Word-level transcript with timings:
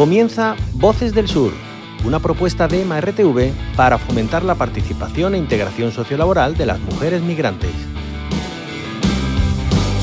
Comienza 0.00 0.56
Voces 0.72 1.12
del 1.12 1.28
Sur, 1.28 1.52
una 2.06 2.20
propuesta 2.20 2.66
de 2.66 2.86
MRTV 2.86 3.52
para 3.76 3.98
fomentar 3.98 4.42
la 4.42 4.54
participación 4.54 5.34
e 5.34 5.36
integración 5.36 5.92
sociolaboral 5.92 6.56
de 6.56 6.64
las 6.64 6.80
mujeres 6.80 7.20
migrantes. 7.20 7.70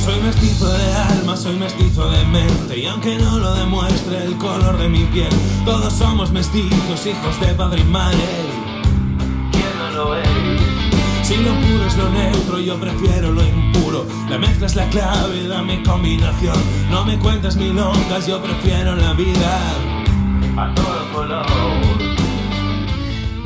Soy 0.06 0.22
mestizo 0.22 0.72
de 0.72 0.94
alma, 0.94 1.36
soy 1.36 1.56
mestizo 1.56 2.12
de 2.12 2.24
mente 2.26 2.78
y 2.78 2.86
aunque 2.86 3.18
no 3.18 3.40
lo 3.40 3.56
demuestre 3.56 4.24
el 4.24 4.38
color 4.38 4.78
de 4.78 4.88
mi 4.88 5.04
piel, 5.06 5.34
todos 5.66 5.92
somos 5.94 6.32
mestizos, 6.32 7.04
hijos 7.08 7.40
de 7.42 7.56
padre 7.56 7.82
y 7.82 7.86
madre. 7.86 8.57
Si 11.28 11.36
lo 11.36 11.54
puro 11.56 11.86
es 11.86 11.98
lo 11.98 12.10
neutro, 12.10 12.58
yo 12.58 12.80
prefiero 12.80 13.34
lo 13.34 13.44
impuro. 13.44 14.06
La 14.30 14.38
mezcla 14.38 14.66
es 14.66 14.78
la 14.78 14.88
clave, 14.88 15.46
dame 15.46 15.84
combinación. 15.84 16.56
No 16.90 17.04
me 17.04 17.20
cuentes 17.20 17.58
milongas, 17.58 18.28
yo 18.28 18.42
prefiero 18.42 18.96
la 18.96 19.12
vida 19.12 19.60
a 20.56 20.74
todo 20.74 21.12
color. 21.14 22.27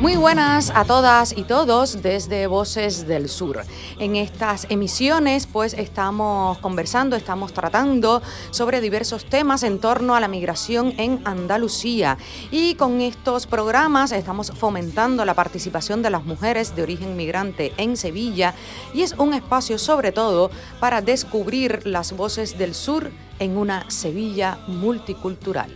Muy 0.02 0.16
buenas 0.16 0.72
a 0.74 0.84
todas 0.84 1.32
y 1.38 1.44
todos 1.44 2.02
desde 2.02 2.48
Voces 2.48 3.06
del 3.06 3.28
Sur. 3.28 3.62
En 4.00 4.16
estas 4.16 4.66
emisiones 4.68 5.46
pues 5.46 5.74
estamos 5.74 6.58
conversando, 6.58 7.14
estamos 7.14 7.52
tratando 7.52 8.20
sobre 8.50 8.80
diversos 8.80 9.24
temas 9.24 9.62
en 9.62 9.78
torno 9.78 10.16
a 10.16 10.20
la 10.20 10.26
migración 10.26 10.92
en 10.98 11.22
Andalucía 11.24 12.18
y 12.50 12.74
con 12.74 13.00
estos 13.00 13.46
programas 13.46 14.10
estamos 14.10 14.50
fomentando 14.50 15.24
la 15.24 15.34
participación 15.34 16.02
de 16.02 16.10
las 16.10 16.24
mujeres 16.24 16.74
de 16.74 16.82
origen 16.82 17.16
migrante 17.16 17.72
en 17.76 17.96
Sevilla 17.96 18.54
y 18.92 19.02
es 19.02 19.12
un 19.18 19.34
espacio 19.34 19.78
sobre 19.78 20.10
todo 20.10 20.50
para 20.80 21.00
descubrir 21.00 21.86
las 21.86 22.16
voces 22.16 22.58
del 22.58 22.74
sur 22.74 23.12
en 23.38 23.56
una 23.56 23.88
Sevilla 23.88 24.58
multicultural. 24.66 25.72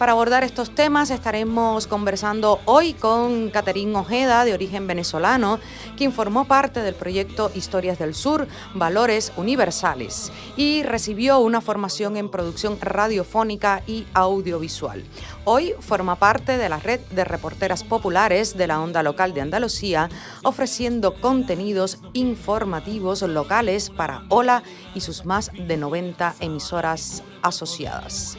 Para 0.00 0.12
abordar 0.12 0.44
estos 0.44 0.74
temas 0.74 1.10
estaremos 1.10 1.86
conversando 1.86 2.58
hoy 2.64 2.94
con 2.94 3.50
Caterín 3.50 3.94
Ojeda, 3.94 4.46
de 4.46 4.54
origen 4.54 4.86
venezolano, 4.86 5.60
quien 5.98 6.10
formó 6.10 6.46
parte 6.46 6.80
del 6.80 6.94
proyecto 6.94 7.52
Historias 7.54 7.98
del 7.98 8.14
Sur, 8.14 8.48
Valores 8.74 9.30
Universales, 9.36 10.32
y 10.56 10.84
recibió 10.84 11.40
una 11.40 11.60
formación 11.60 12.16
en 12.16 12.30
producción 12.30 12.80
radiofónica 12.80 13.82
y 13.86 14.06
audiovisual. 14.14 15.04
Hoy 15.44 15.74
forma 15.80 16.16
parte 16.16 16.56
de 16.56 16.70
la 16.70 16.78
red 16.78 17.00
de 17.10 17.24
reporteras 17.24 17.84
populares 17.84 18.56
de 18.56 18.68
la 18.68 18.80
onda 18.80 19.02
local 19.02 19.34
de 19.34 19.42
Andalucía, 19.42 20.08
ofreciendo 20.42 21.20
contenidos 21.20 21.98
informativos 22.14 23.20
locales 23.20 23.90
para 23.90 24.22
Hola 24.30 24.62
y 24.94 25.02
sus 25.02 25.26
más 25.26 25.50
de 25.52 25.76
90 25.76 26.36
emisoras 26.40 27.22
asociadas. 27.42 28.38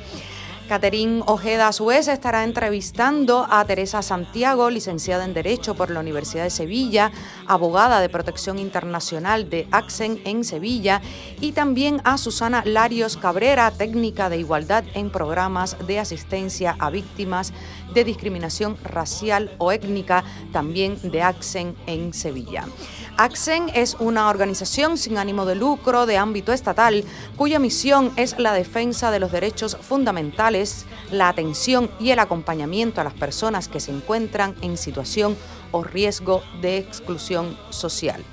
Caterín 0.71 1.21
Ojeda, 1.25 1.67
a 1.67 1.73
su 1.73 1.87
vez, 1.87 2.07
estará 2.07 2.45
entrevistando 2.45 3.45
a 3.49 3.65
Teresa 3.65 4.01
Santiago, 4.01 4.69
licenciada 4.69 5.25
en 5.25 5.33
Derecho 5.33 5.75
por 5.75 5.91
la 5.91 5.99
Universidad 5.99 6.45
de 6.45 6.49
Sevilla, 6.49 7.11
abogada 7.45 7.99
de 7.99 8.07
protección 8.07 8.57
internacional 8.57 9.49
de 9.49 9.67
AXEN 9.69 10.21
en 10.23 10.45
Sevilla, 10.45 11.01
y 11.41 11.51
también 11.51 11.99
a 12.05 12.17
Susana 12.17 12.63
Larios 12.63 13.17
Cabrera, 13.17 13.69
técnica 13.71 14.29
de 14.29 14.37
igualdad 14.37 14.85
en 14.93 15.11
programas 15.11 15.75
de 15.85 15.99
asistencia 15.99 16.77
a 16.79 16.89
víctimas 16.89 17.51
de 17.93 18.05
discriminación 18.05 18.77
racial 18.81 19.51
o 19.57 19.73
étnica, 19.73 20.23
también 20.53 20.97
de 21.03 21.21
AXEN 21.21 21.75
en 21.85 22.13
Sevilla. 22.13 22.63
AXEN 23.21 23.69
es 23.75 23.97
una 23.99 24.29
organización 24.29 24.97
sin 24.97 25.19
ánimo 25.19 25.45
de 25.45 25.53
lucro 25.53 26.07
de 26.07 26.17
ámbito 26.17 26.53
estatal 26.53 27.05
cuya 27.35 27.59
misión 27.59 28.11
es 28.15 28.39
la 28.39 28.51
defensa 28.51 29.11
de 29.11 29.19
los 29.19 29.31
derechos 29.31 29.77
fundamentales, 29.79 30.87
la 31.11 31.29
atención 31.29 31.91
y 31.99 32.09
el 32.09 32.17
acompañamiento 32.17 32.99
a 32.99 33.03
las 33.03 33.13
personas 33.13 33.67
que 33.67 33.79
se 33.79 33.91
encuentran 33.91 34.55
en 34.63 34.75
situación 34.75 35.37
o 35.69 35.83
riesgo 35.83 36.41
de 36.61 36.79
exclusión 36.79 37.55
social. 37.69 38.23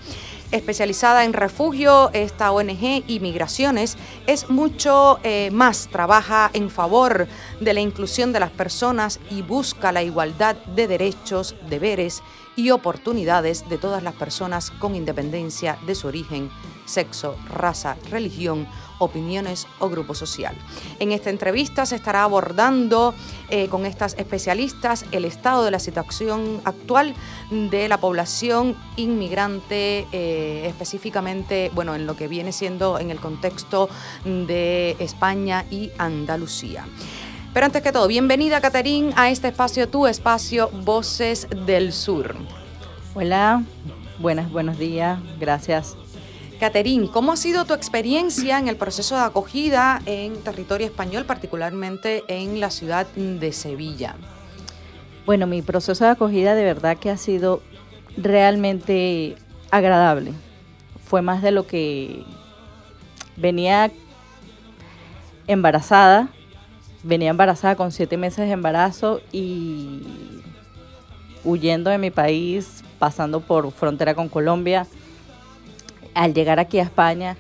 Especializada 0.53 1.27
en 1.27 1.35
refugio, 1.35 2.09
esta 2.15 2.51
ONG 2.51 3.05
y 3.07 3.21
migraciones, 3.21 3.99
es 4.27 4.49
mucho 4.49 5.21
eh, 5.23 5.51
más, 5.53 5.89
trabaja 5.93 6.49
en 6.55 6.71
favor 6.71 7.29
de 7.61 7.75
la 7.75 7.81
inclusión 7.81 8.33
de 8.33 8.41
las 8.41 8.51
personas 8.51 9.21
y 9.31 9.43
busca 9.43 9.93
la 9.93 10.03
igualdad 10.03 10.57
de 10.75 10.89
derechos, 10.89 11.55
deberes 11.69 12.23
y 12.59 12.73
oportunidades 12.73 13.69
de 13.69 13.79
todas 13.79 14.03
las 14.03 14.15
personas 14.15 14.73
con 14.73 14.97
independencia 14.97 15.79
de 15.87 15.95
su 15.95 16.09
origen, 16.09 16.51
sexo, 16.87 17.37
raza, 17.49 17.97
religión, 18.11 18.67
opiniones 18.99 19.69
o 19.79 19.89
grupo 19.89 20.13
social. 20.13 20.57
En 20.99 21.13
esta 21.13 21.31
entrevista 21.31 21.87
se 21.87 21.95
estará 21.95 22.25
abordando 22.25 23.15
eh, 23.49 23.69
con 23.69 23.87
estas 23.87 24.15
especialistas 24.19 25.05
el 25.13 25.25
estado 25.25 25.65
de 25.65 25.71
la 25.71 25.79
situación 25.79 26.61
actual 26.65 27.15
de 27.53 27.89
la 27.89 28.01
población 28.01 28.75
inmigrante, 28.97 30.09
eh, 30.11 30.67
específicamente, 30.67 31.71
bueno, 31.77 31.95
en 31.95 32.09
lo 32.09 32.17
que 32.17 32.27
viene 32.27 32.51
siendo 32.51 32.99
en 32.99 33.13
el 33.13 33.21
contexto 33.21 33.89
de 34.25 34.97
España 34.99 35.65
y 35.71 35.93
Andalucía. 35.97 36.87
Pero 37.59 37.67
antes 37.67 37.83
que 37.83 37.91
todo, 37.91 38.07
bienvenida 38.07 38.61
Caterín 38.61 39.11
a 39.17 39.31
este 39.31 39.49
espacio, 39.49 39.89
tu 39.89 40.07
espacio 40.07 40.71
Voces 40.85 41.49
del 41.67 41.93
Sur. 41.93 42.37
Hola, 43.17 43.65
buenas, 44.21 44.49
buenos 44.53 44.79
días, 44.79 45.19
gracias. 45.41 45.97
Caterín, 46.61 47.09
¿cómo 47.09 47.33
ha 47.33 47.37
sido 47.37 47.65
tu 47.65 47.75
experiencia 47.75 48.61
en 48.61 48.69
el 48.69 48.77
proceso 48.77 49.17
de 49.17 49.23
acogida 49.23 50.01
en 50.07 50.41
territorio 50.45 50.87
español, 50.87 51.25
particularmente 51.25 52.23
en 52.29 52.61
la 52.61 52.71
ciudad 52.71 53.09
de 53.17 53.53
Sevilla? 53.53 54.15
Bueno, 55.27 55.49
mi 55.49 55.61
proceso 55.61 56.05
de 56.05 56.11
acogida 56.11 56.55
de 56.55 56.63
verdad 56.63 56.97
que 56.97 57.11
ha 57.11 57.17
sido 57.17 57.61
realmente 58.17 59.35
agradable. 59.73 60.33
Fue 61.05 61.23
más 61.23 61.43
de 61.43 61.51
lo 61.51 61.67
que 61.67 62.23
venía 63.37 63.91
embarazada, 65.49 66.29
venía 67.03 67.31
embarazada 67.31 67.77
con 67.77 67.93
siete 67.93 68.17
meses 68.17 68.47
de 68.47 68.53
embarazo 68.53 69.21
y 69.33 70.03
huyendo 71.45 71.91
de 71.91 71.99
mi 71.99 72.11
país, 72.11 72.83
pasando 72.99 73.41
por 73.41 73.71
frontera 73.73 74.15
con 74.15 74.29
Colombia. 74.29 74.87
Al 76.15 76.35
llegar 76.35 76.59
aquí 76.59 76.79
a 76.79 76.83
España, 76.83 77.37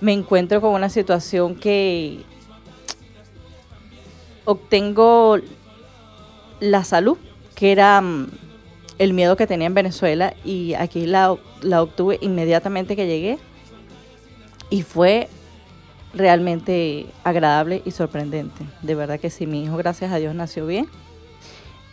me 0.00 0.12
encuentro 0.12 0.60
con 0.60 0.74
una 0.74 0.88
situación 0.88 1.56
que 1.56 2.22
obtengo 4.44 5.38
la 6.60 6.84
salud, 6.84 7.18
que 7.54 7.72
era 7.72 8.00
mm, 8.00 8.28
el 8.98 9.12
miedo 9.12 9.36
que 9.36 9.46
tenía 9.46 9.66
en 9.66 9.74
Venezuela, 9.74 10.34
y 10.44 10.74
aquí 10.74 11.06
la, 11.06 11.36
la 11.62 11.82
obtuve 11.82 12.18
inmediatamente 12.20 12.96
que 12.96 13.06
llegué. 13.06 13.38
Y 14.68 14.82
fue 14.82 15.28
realmente 16.16 17.06
agradable 17.24 17.82
y 17.84 17.90
sorprendente. 17.90 18.64
De 18.82 18.94
verdad 18.94 19.20
que 19.20 19.30
sí, 19.30 19.46
mi 19.46 19.62
hijo, 19.62 19.76
gracias 19.76 20.12
a 20.12 20.16
Dios, 20.16 20.34
nació 20.34 20.66
bien. 20.66 20.88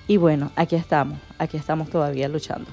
Y 0.07 0.17
bueno, 0.17 0.51
aquí 0.55 0.75
estamos, 0.75 1.19
aquí 1.37 1.57
estamos 1.57 1.89
todavía 1.89 2.27
luchando. 2.27 2.69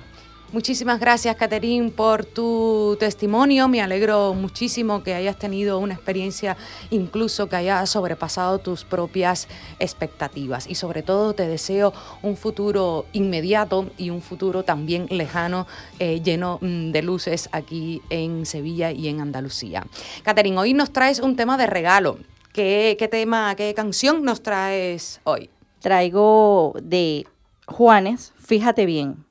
Muchísimas 0.53 0.99
gracias, 0.99 1.37
Caterín, 1.37 1.93
por 1.93 2.25
tu 2.25 2.97
testimonio. 2.99 3.69
Me 3.69 3.81
alegro 3.83 4.34
muchísimo 4.34 5.05
que 5.05 5.15
hayas 5.15 5.38
tenido 5.38 5.78
una 5.78 5.94
experiencia, 5.94 6.56
incluso 6.91 7.49
que 7.49 7.55
haya 7.55 7.87
sobrepasado 7.87 8.59
tus 8.59 8.84
propias 8.84 9.47
expectativas. 9.78 10.66
Y 10.69 10.75
sobre 10.75 11.05
todo 11.05 11.34
te 11.34 11.47
deseo 11.47 11.93
un 12.22 12.37
futuro 12.37 13.06
inmediato 13.12 13.93
y 13.97 14.11
un 14.11 14.23
futuro 14.23 14.64
también 14.64 15.06
lejano, 15.08 15.69
eh, 16.00 16.20
lleno 16.20 16.58
mm, 16.61 16.91
de 16.91 17.02
luces 17.02 17.49
aquí 17.52 18.02
en 18.11 18.44
Sevilla 18.44 18.91
y 18.91 19.06
en 19.06 19.20
Andalucía. 19.20 19.87
Caterín, 20.25 20.58
hoy 20.58 20.75
nos 20.75 20.93
traes 20.93 21.20
un 21.20 21.37
tema 21.37 21.58
de 21.58 21.69
regalo. 21.69 22.19
¿Qué, 22.52 22.97
qué 22.99 23.06
tema, 23.06 23.55
qué 23.55 23.73
canción 23.73 24.25
nos 24.25 24.43
traes 24.43 25.20
hoy? 25.23 25.49
Traigo 25.79 26.75
de 26.82 27.25
Juanes, 27.67 28.32
fíjate 28.37 28.85
bien. 28.85 29.30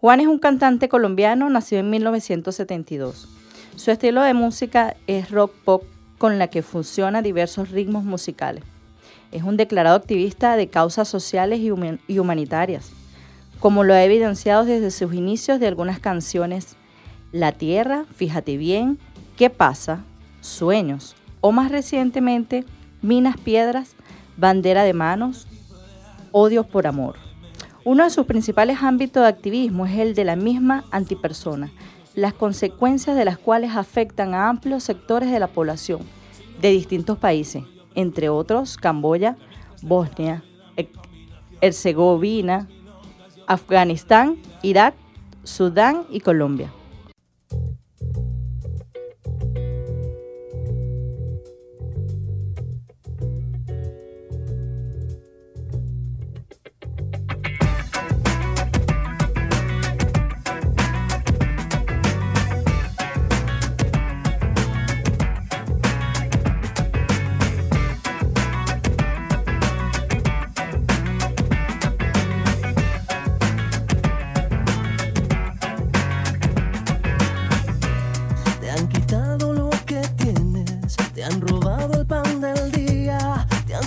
Juan 0.00 0.20
es 0.20 0.28
un 0.28 0.38
cantante 0.38 0.88
colombiano 0.88 1.50
nacido 1.50 1.80
en 1.80 1.90
1972. 1.90 3.26
Su 3.74 3.90
estilo 3.90 4.22
de 4.22 4.32
música 4.32 4.94
es 5.08 5.32
rock 5.32 5.52
pop 5.64 5.82
con 6.18 6.38
la 6.38 6.46
que 6.46 6.62
funciona 6.62 7.20
diversos 7.20 7.72
ritmos 7.72 8.04
musicales. 8.04 8.62
Es 9.32 9.42
un 9.42 9.56
declarado 9.56 9.96
activista 9.96 10.54
de 10.54 10.68
causas 10.68 11.08
sociales 11.08 11.58
y, 11.58 12.18
humanitarias, 12.20 12.92
como 13.58 13.82
lo 13.82 13.92
ha 13.92 14.04
evidenciado 14.04 14.64
desde 14.64 14.92
sus 14.92 15.14
inicios 15.14 15.58
de 15.58 15.66
algunas 15.66 15.98
canciones 15.98 16.76
La 17.32 17.50
Tierra, 17.50 18.04
Fíjate 18.14 18.56
bien, 18.56 19.00
¿Qué 19.36 19.50
pasa? 19.50 20.04
Sueños, 20.40 21.16
o 21.40 21.50
más 21.50 21.72
recientemente 21.72 22.64
Minas 23.02 23.36
Piedras, 23.36 23.96
Bandera 24.36 24.84
de 24.84 24.92
Manos, 24.92 25.48
Odios 26.30 26.66
por 26.66 26.86
Amor. 26.86 27.27
Uno 27.84 28.04
de 28.04 28.10
sus 28.10 28.26
principales 28.26 28.82
ámbitos 28.82 29.22
de 29.22 29.28
activismo 29.28 29.86
es 29.86 29.98
el 29.98 30.14
de 30.14 30.24
la 30.24 30.36
misma 30.36 30.84
antipersona, 30.90 31.70
las 32.14 32.34
consecuencias 32.34 33.16
de 33.16 33.24
las 33.24 33.38
cuales 33.38 33.76
afectan 33.76 34.34
a 34.34 34.48
amplios 34.48 34.82
sectores 34.82 35.30
de 35.30 35.38
la 35.38 35.46
población 35.46 36.00
de 36.60 36.70
distintos 36.70 37.18
países, 37.18 37.62
entre 37.94 38.28
otros 38.28 38.76
Camboya, 38.76 39.36
Bosnia, 39.82 40.42
Herzegovina, 41.60 42.68
Afganistán, 43.46 44.36
Irak, 44.62 44.94
Sudán 45.44 46.04
y 46.10 46.20
Colombia. 46.20 46.72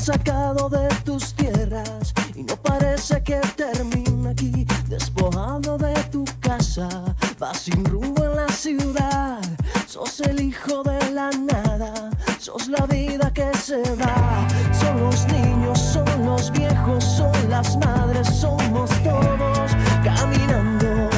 sacado 0.02 0.68
de 0.68 0.88
tus 1.06 1.36
tierras 1.36 2.12
y 2.34 2.42
no 2.42 2.56
parece 2.56 3.22
que 3.22 3.40
termina 3.56 4.32
aquí. 4.32 4.66
Despojado 4.88 5.78
de 5.78 5.94
tu 6.12 6.26
casa, 6.40 6.90
vas 7.38 7.60
sin 7.60 7.86
rumbo 7.86 8.24
en 8.26 8.36
la 8.36 8.48
ciudad. 8.48 9.40
Sos 9.86 10.20
el 10.22 10.42
hijo 10.42 10.82
de 10.82 11.12
la 11.12 11.30
nada, 11.30 12.10
sos 12.40 12.68
la 12.68 12.86
vida 12.88 13.32
que 13.32 13.52
se 13.56 13.84
va. 13.96 14.48
Son 14.80 15.00
los 15.02 15.28
niños, 15.28 15.80
son 15.80 16.26
los 16.26 16.52
viejos, 16.52 17.04
son 17.04 17.50
las 17.50 17.78
madres, 17.78 18.28
somos 18.28 18.90
todos 19.04 19.72
caminando. 20.04 21.10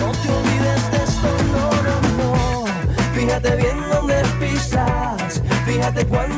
No 0.00 0.08
te 0.22 0.28
olvides 0.38 0.90
de 0.92 0.98
esto, 1.04 1.30
no, 1.52 1.66
no, 1.86 1.96
no. 2.16 2.64
Fíjate 3.12 3.54
bien 3.56 3.78
dónde 3.92 4.22
pisas, 4.40 5.42
fíjate 5.66 6.06
cuándo 6.06 6.37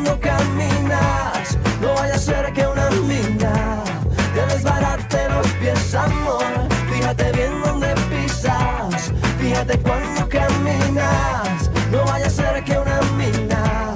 no 11.91 12.05
vaya 12.05 12.27
a 12.27 12.31
ser 12.31 12.65
que 12.65 12.79
una 12.79 13.01
mina 13.17 13.95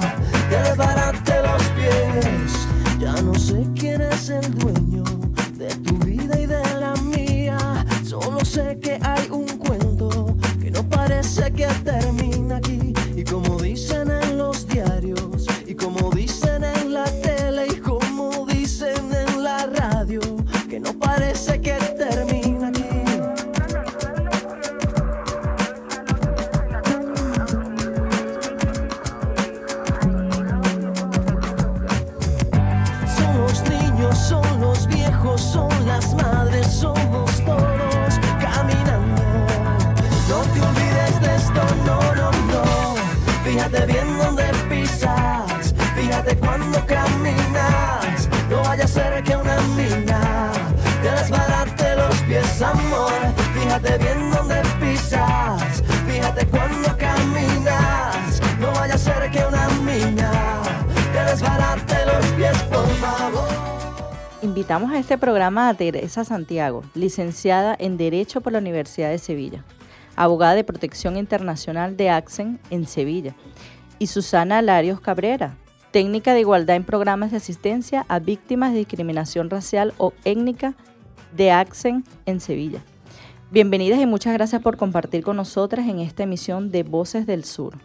te 0.49 0.57
desbarate 0.57 1.41
los 1.43 1.63
pies. 1.69 2.67
Ya 2.99 3.13
no 3.21 3.33
sé 3.35 3.65
quién 3.75 4.01
es 4.01 4.29
el 4.29 4.53
dueño 4.55 5.03
de 5.57 5.73
tu 5.75 5.97
vida 5.99 6.39
y 6.39 6.45
de 6.45 6.63
la 6.79 6.93
mía, 6.95 7.85
solo 8.03 8.43
sé 8.43 8.79
que 8.81 8.99
hay 9.01 9.27
un 9.29 9.44
Invitamos 64.45 64.91
a 64.91 64.99
este 64.99 65.17
programa 65.17 65.69
a 65.69 65.73
Teresa 65.73 66.23
Santiago, 66.23 66.83
licenciada 66.93 67.75
en 67.79 67.97
Derecho 67.97 68.41
por 68.41 68.53
la 68.53 68.59
Universidad 68.59 69.09
de 69.09 69.17
Sevilla, 69.17 69.65
abogada 70.15 70.53
de 70.53 70.63
protección 70.63 71.17
internacional 71.17 71.97
de 71.97 72.11
AXEN 72.11 72.59
en 72.69 72.85
Sevilla, 72.85 73.33
y 73.97 74.05
Susana 74.05 74.61
Larios 74.61 75.01
Cabrera, 75.01 75.57
técnica 75.89 76.35
de 76.35 76.41
igualdad 76.41 76.75
en 76.75 76.83
programas 76.83 77.31
de 77.31 77.37
asistencia 77.37 78.05
a 78.07 78.19
víctimas 78.19 78.71
de 78.71 78.77
discriminación 78.77 79.49
racial 79.49 79.95
o 79.97 80.13
étnica 80.25 80.75
de 81.35 81.49
AXEN 81.49 82.03
en 82.27 82.39
Sevilla. 82.39 82.83
Bienvenidas 83.49 83.99
y 83.99 84.05
muchas 84.05 84.35
gracias 84.35 84.61
por 84.61 84.77
compartir 84.77 85.23
con 85.23 85.37
nosotras 85.37 85.87
en 85.87 85.97
esta 85.97 86.21
emisión 86.21 86.69
de 86.69 86.83
Voces 86.83 87.25
del 87.25 87.45
Sur. 87.45 87.79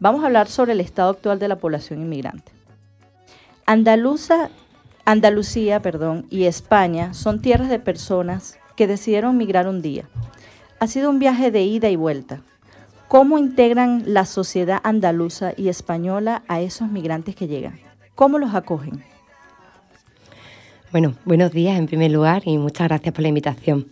Vamos 0.00 0.22
a 0.22 0.26
hablar 0.26 0.48
sobre 0.48 0.72
el 0.72 0.80
estado 0.80 1.12
actual 1.12 1.38
de 1.38 1.48
la 1.48 1.56
población 1.56 2.02
inmigrante. 2.02 2.52
Andaluza 3.64 4.50
Andalucía 5.08 5.80
perdón, 5.82 6.26
y 6.30 6.46
España 6.46 7.14
son 7.14 7.40
tierras 7.40 7.68
de 7.68 7.78
personas 7.78 8.58
que 8.74 8.88
decidieron 8.88 9.36
migrar 9.36 9.68
un 9.68 9.80
día. 9.80 10.08
Ha 10.80 10.88
sido 10.88 11.10
un 11.10 11.20
viaje 11.20 11.52
de 11.52 11.62
ida 11.62 11.88
y 11.88 11.94
vuelta. 11.94 12.42
¿Cómo 13.06 13.38
integran 13.38 14.02
la 14.06 14.24
sociedad 14.24 14.80
andaluza 14.82 15.52
y 15.56 15.68
española 15.68 16.42
a 16.48 16.60
esos 16.60 16.90
migrantes 16.90 17.36
que 17.36 17.46
llegan? 17.46 17.78
¿Cómo 18.16 18.40
los 18.40 18.52
acogen? 18.52 19.04
Bueno, 20.90 21.14
buenos 21.24 21.52
días 21.52 21.78
en 21.78 21.86
primer 21.86 22.10
lugar 22.10 22.42
y 22.44 22.58
muchas 22.58 22.88
gracias 22.88 23.14
por 23.14 23.22
la 23.22 23.28
invitación. 23.28 23.86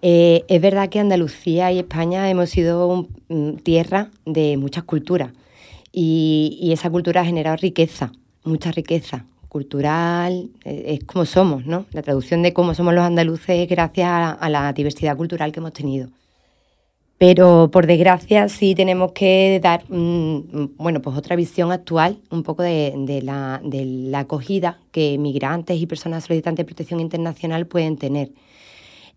Eh, 0.00 0.44
es 0.46 0.60
verdad 0.62 0.88
que 0.88 1.00
Andalucía 1.00 1.72
y 1.72 1.80
España 1.80 2.30
hemos 2.30 2.50
sido 2.50 3.08
tierra 3.64 4.10
de 4.24 4.56
muchas 4.58 4.84
culturas 4.84 5.32
y 5.90 6.70
esa 6.72 6.88
cultura 6.88 7.22
ha 7.22 7.24
generado 7.24 7.56
riqueza, 7.56 8.12
mucha 8.44 8.70
riqueza, 8.70 9.24
cultural, 9.56 10.50
eh, 10.66 10.98
es 11.00 11.04
como 11.04 11.24
somos, 11.24 11.64
¿no? 11.64 11.86
La 11.92 12.02
traducción 12.02 12.42
de 12.42 12.52
cómo 12.52 12.74
somos 12.74 12.92
los 12.92 13.04
andaluces 13.04 13.48
es 13.48 13.68
gracias 13.70 14.10
a, 14.38 14.48
la 14.50 14.70
diversidad 14.74 15.16
cultural 15.16 15.50
que 15.50 15.60
hemos 15.60 15.72
tenido. 15.72 16.10
Pero 17.16 17.70
por 17.72 17.86
desgracia 17.86 18.50
sí 18.50 18.74
tenemos 18.74 19.12
que 19.12 19.58
dar, 19.62 19.82
bueno, 19.88 21.00
pues 21.00 21.16
otra 21.16 21.36
visión 21.36 21.72
actual, 21.72 22.18
un 22.30 22.42
poco 22.42 22.62
de, 22.62 23.22
la, 23.22 24.18
acogida 24.18 24.78
que 24.92 25.16
migrantes 25.16 25.80
y 25.80 25.86
personas 25.86 26.24
solicitantes 26.24 26.58
de 26.66 26.66
protección 26.66 27.00
internacional 27.00 27.66
pueden 27.66 27.96
tener. 27.96 28.32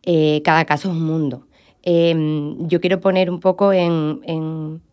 Eh, 0.04 0.42
cada 0.46 0.64
caso 0.64 0.88
es 0.90 0.96
un 0.96 1.04
mundo. 1.04 1.48
Em, 1.84 2.66
yo 2.70 2.80
quiero 2.80 3.02
poner 3.02 3.30
un 3.30 3.42
poco 3.42 3.74
en, 3.74 4.22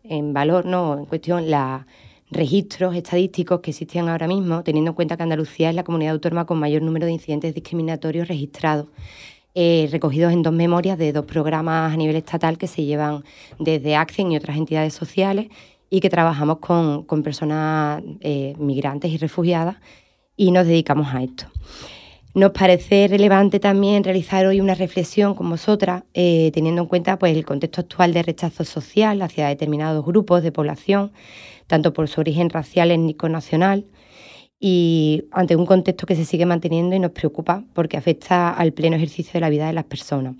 en 0.03 0.33
valor, 0.33 0.65
¿no? 0.65 0.97
En 0.97 1.05
cuestión 1.05 1.49
la, 1.49 1.87
registros 2.29 2.95
estadísticos 2.95 3.61
que 3.61 3.71
existen 3.71 4.09
ahora 4.09 4.27
mismo, 4.27 4.63
teniendo 4.63 4.91
en 4.91 4.95
cuenta 4.95 5.17
que 5.17 5.23
Andalucía 5.23 5.69
es 5.69 5.75
la 5.75 5.83
comunidad 5.83 6.13
autónoma 6.13 6.45
con 6.45 6.59
mayor 6.59 6.81
número 6.81 7.05
de 7.05 7.13
incidentes 7.13 7.53
discriminatorios 7.53 8.27
registrados. 8.27 8.87
Eh, 9.55 9.87
recogidos 9.91 10.33
en 10.33 10.43
dos 10.43 10.53
memorias 10.53 10.99
de 10.99 11.11
dos 11.11 11.25
programas 11.25 11.91
a 11.91 11.97
nivel 11.97 12.15
estatal 12.15 12.59
que 12.59 12.67
se 12.67 12.85
llevan 12.85 13.23
desde 13.57 13.95
ACCEN 13.95 14.31
y 14.31 14.37
otras 14.37 14.55
entidades 14.55 14.93
sociales 14.93 15.47
y 15.89 15.99
que 15.99 16.11
trabajamos 16.11 16.59
con, 16.59 17.05
personas 17.23 18.03
eh, 18.19 18.53
migrantes 18.59 19.09
y 19.09 19.17
refugiadas 19.17 19.77
y 20.35 20.51
nos 20.51 20.67
dedicamos 20.67 21.07
a 21.13 21.23
esto. 21.23 21.45
Nos 22.37 22.51
parece 22.51 23.07
relevante 23.07 23.59
también 23.59 24.03
realizar 24.03 24.45
hoy 24.45 24.61
una 24.61 24.75
reflexión 24.75 25.33
con 25.33 25.49
vosotras, 25.49 26.03
eh, 26.13 26.51
teniendo 26.53 26.83
en 26.83 26.87
cuenta 26.87 27.17
pues, 27.17 27.35
el 27.35 27.43
contexto 27.43 27.81
actual 27.81 28.13
de 28.13 28.21
rechazo 28.21 28.63
social 28.63 29.23
hacia 29.23 29.47
determinados 29.47 30.05
grupos 30.05 30.43
de 30.43 30.51
población, 30.51 31.11
tanto 31.65 31.93
por 31.93 32.07
su 32.07 32.21
origen 32.21 32.51
racial, 32.51 32.91
étnico, 32.91 33.27
nacional, 33.27 33.87
y 34.59 35.23
ante 35.31 35.55
un 35.55 35.65
contexto 35.65 36.05
que 36.05 36.15
se 36.15 36.25
sigue 36.25 36.45
manteniendo 36.45 36.95
y 36.95 36.99
nos 36.99 37.09
preocupa 37.09 37.63
porque 37.73 37.97
afecta 37.97 38.51
al 38.51 38.71
pleno 38.71 38.97
ejercicio 38.97 39.33
de 39.33 39.39
la 39.39 39.49
vida 39.49 39.65
de 39.65 39.73
las 39.73 39.85
personas. 39.85 40.35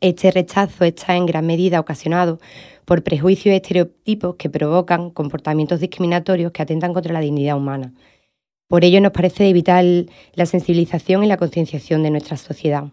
Este 0.00 0.30
rechazo 0.30 0.84
está 0.84 1.16
en 1.16 1.26
gran 1.26 1.44
medida 1.44 1.80
ocasionado 1.80 2.38
por 2.84 3.02
prejuicios 3.02 3.52
y 3.52 3.56
estereotipos 3.56 4.36
que 4.36 4.48
provocan 4.48 5.10
comportamientos 5.10 5.80
discriminatorios 5.80 6.52
que 6.52 6.62
atentan 6.62 6.94
contra 6.94 7.12
la 7.12 7.18
dignidad 7.18 7.56
humana. 7.56 7.94
Por 8.70 8.84
ello 8.84 9.00
nos 9.00 9.10
parece 9.10 9.52
vital 9.52 10.08
la 10.34 10.46
sensibilización 10.46 11.24
y 11.24 11.26
la 11.26 11.38
concienciación 11.38 12.04
de 12.04 12.10
nuestra 12.10 12.36
sociedad. 12.36 12.84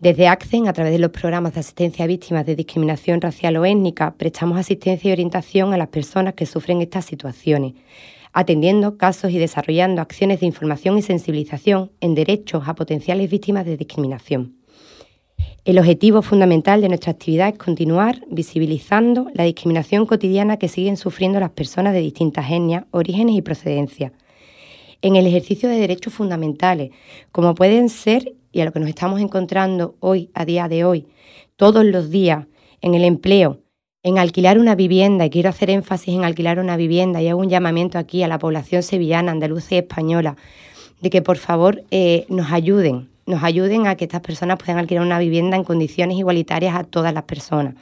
Desde 0.00 0.26
ACCEN, 0.26 0.66
a 0.66 0.72
través 0.72 0.92
de 0.92 0.98
los 0.98 1.12
programas 1.12 1.54
de 1.54 1.60
asistencia 1.60 2.04
a 2.04 2.08
víctimas 2.08 2.44
de 2.44 2.56
discriminación 2.56 3.20
racial 3.20 3.56
o 3.56 3.64
étnica, 3.64 4.14
prestamos 4.18 4.58
asistencia 4.58 5.08
y 5.08 5.12
orientación 5.12 5.72
a 5.72 5.76
las 5.76 5.90
personas 5.90 6.34
que 6.34 6.44
sufren 6.44 6.82
estas 6.82 7.04
situaciones, 7.04 7.74
atendiendo 8.32 8.96
casos 8.96 9.30
y 9.30 9.38
desarrollando 9.38 10.02
acciones 10.02 10.40
de 10.40 10.46
información 10.46 10.98
y 10.98 11.02
sensibilización 11.02 11.92
en 12.00 12.16
derechos 12.16 12.64
a 12.66 12.74
potenciales 12.74 13.30
víctimas 13.30 13.66
de 13.66 13.76
discriminación. 13.76 14.56
El 15.64 15.78
objetivo 15.78 16.20
fundamental 16.20 16.80
de 16.80 16.88
nuestra 16.88 17.12
actividad 17.12 17.50
es 17.50 17.58
continuar 17.58 18.24
visibilizando 18.28 19.30
la 19.34 19.44
discriminación 19.44 20.04
cotidiana 20.04 20.56
que 20.56 20.66
siguen 20.66 20.96
sufriendo 20.96 21.38
las 21.38 21.50
personas 21.50 21.92
de 21.92 22.00
distintas 22.00 22.50
etnias, 22.50 22.86
orígenes 22.90 23.36
y 23.36 23.42
procedencias, 23.42 24.10
en 25.02 25.16
el 25.16 25.26
ejercicio 25.26 25.68
de 25.68 25.78
derechos 25.78 26.12
fundamentales, 26.12 26.90
como 27.32 27.54
pueden 27.54 27.88
ser, 27.88 28.34
y 28.52 28.60
a 28.60 28.64
lo 28.64 28.72
que 28.72 28.80
nos 28.80 28.88
estamos 28.88 29.20
encontrando 29.20 29.96
hoy, 30.00 30.30
a 30.34 30.44
día 30.44 30.68
de 30.68 30.84
hoy, 30.84 31.06
todos 31.56 31.84
los 31.84 32.10
días, 32.10 32.46
en 32.80 32.94
el 32.94 33.04
empleo, 33.04 33.60
en 34.02 34.18
alquilar 34.18 34.58
una 34.58 34.74
vivienda, 34.74 35.26
y 35.26 35.30
quiero 35.30 35.50
hacer 35.50 35.70
énfasis 35.70 36.14
en 36.14 36.24
alquilar 36.24 36.58
una 36.58 36.76
vivienda, 36.76 37.22
y 37.22 37.28
hago 37.28 37.40
un 37.40 37.50
llamamiento 37.50 37.98
aquí 37.98 38.22
a 38.22 38.28
la 38.28 38.38
población 38.38 38.82
sevillana, 38.82 39.32
andaluza 39.32 39.74
y 39.74 39.78
española, 39.78 40.36
de 41.00 41.10
que 41.10 41.22
por 41.22 41.38
favor 41.38 41.84
eh, 41.90 42.26
nos 42.28 42.52
ayuden, 42.52 43.08
nos 43.26 43.42
ayuden 43.42 43.86
a 43.86 43.96
que 43.96 44.04
estas 44.04 44.20
personas 44.20 44.58
puedan 44.58 44.78
alquilar 44.78 45.04
una 45.04 45.18
vivienda 45.18 45.56
en 45.56 45.64
condiciones 45.64 46.18
igualitarias 46.18 46.74
a 46.74 46.84
todas 46.84 47.14
las 47.14 47.24
personas. 47.24 47.74